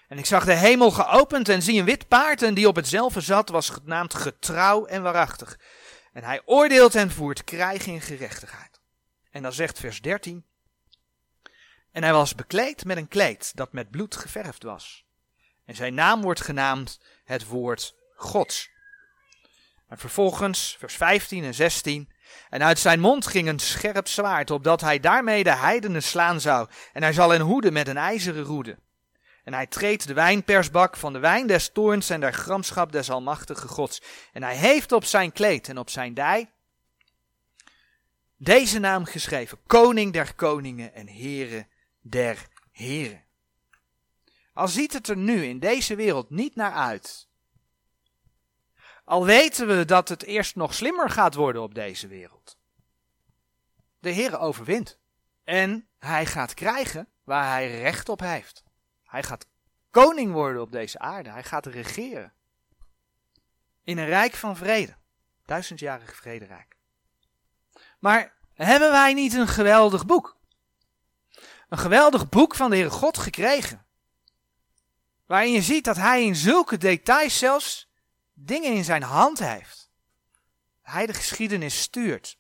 [0.08, 3.20] En ik zag de hemel geopend en zie een wit paard en die op hetzelfde
[3.20, 5.58] zat was genaamd getrouw en waarachtig.
[6.12, 8.80] En hij oordeelt en voert krijg in gerechtigheid.
[9.30, 10.44] En dan zegt vers 13.
[11.92, 15.04] En hij was bekleed met een kleed dat met bloed geverfd was.
[15.64, 18.70] En zijn naam wordt genaamd het woord Gods.
[19.88, 22.12] En vervolgens, vers 15 en 16.
[22.50, 26.68] En uit zijn mond ging een scherp zwaard, opdat hij daarmee de heidenen slaan zou.
[26.92, 28.78] En hij zal hen hoeden met een ijzeren roede.
[29.44, 33.68] En hij treedt de wijnpersbak van de wijn des toorns en der gramschap des almachtige
[33.68, 34.02] gods.
[34.32, 36.50] En hij heeft op zijn kleed en op zijn dij
[38.36, 39.58] deze naam geschreven.
[39.66, 41.66] Koning der koningen en Heere
[42.00, 43.24] der heren.
[44.52, 47.28] Al ziet het er nu in deze wereld niet naar uit.
[49.04, 52.58] Al weten we dat het eerst nog slimmer gaat worden op deze wereld.
[53.98, 54.98] De Heer overwint.
[55.44, 58.63] En hij gaat krijgen waar hij recht op heeft.
[59.14, 59.46] Hij gaat
[59.90, 61.30] koning worden op deze aarde.
[61.30, 62.32] Hij gaat regeren.
[63.84, 64.96] In een rijk van vrede.
[65.44, 66.76] Duizendjarig vrederijk.
[67.98, 70.36] Maar hebben wij niet een geweldig boek?
[71.68, 73.86] Een geweldig boek van de Heere God gekregen.
[75.26, 77.90] Waarin je ziet dat hij in zulke details zelfs
[78.32, 79.90] dingen in zijn hand heeft.
[80.82, 82.38] Hij de geschiedenis stuurt.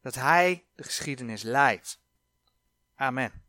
[0.00, 2.00] Dat hij de geschiedenis leidt.
[2.94, 3.48] Amen.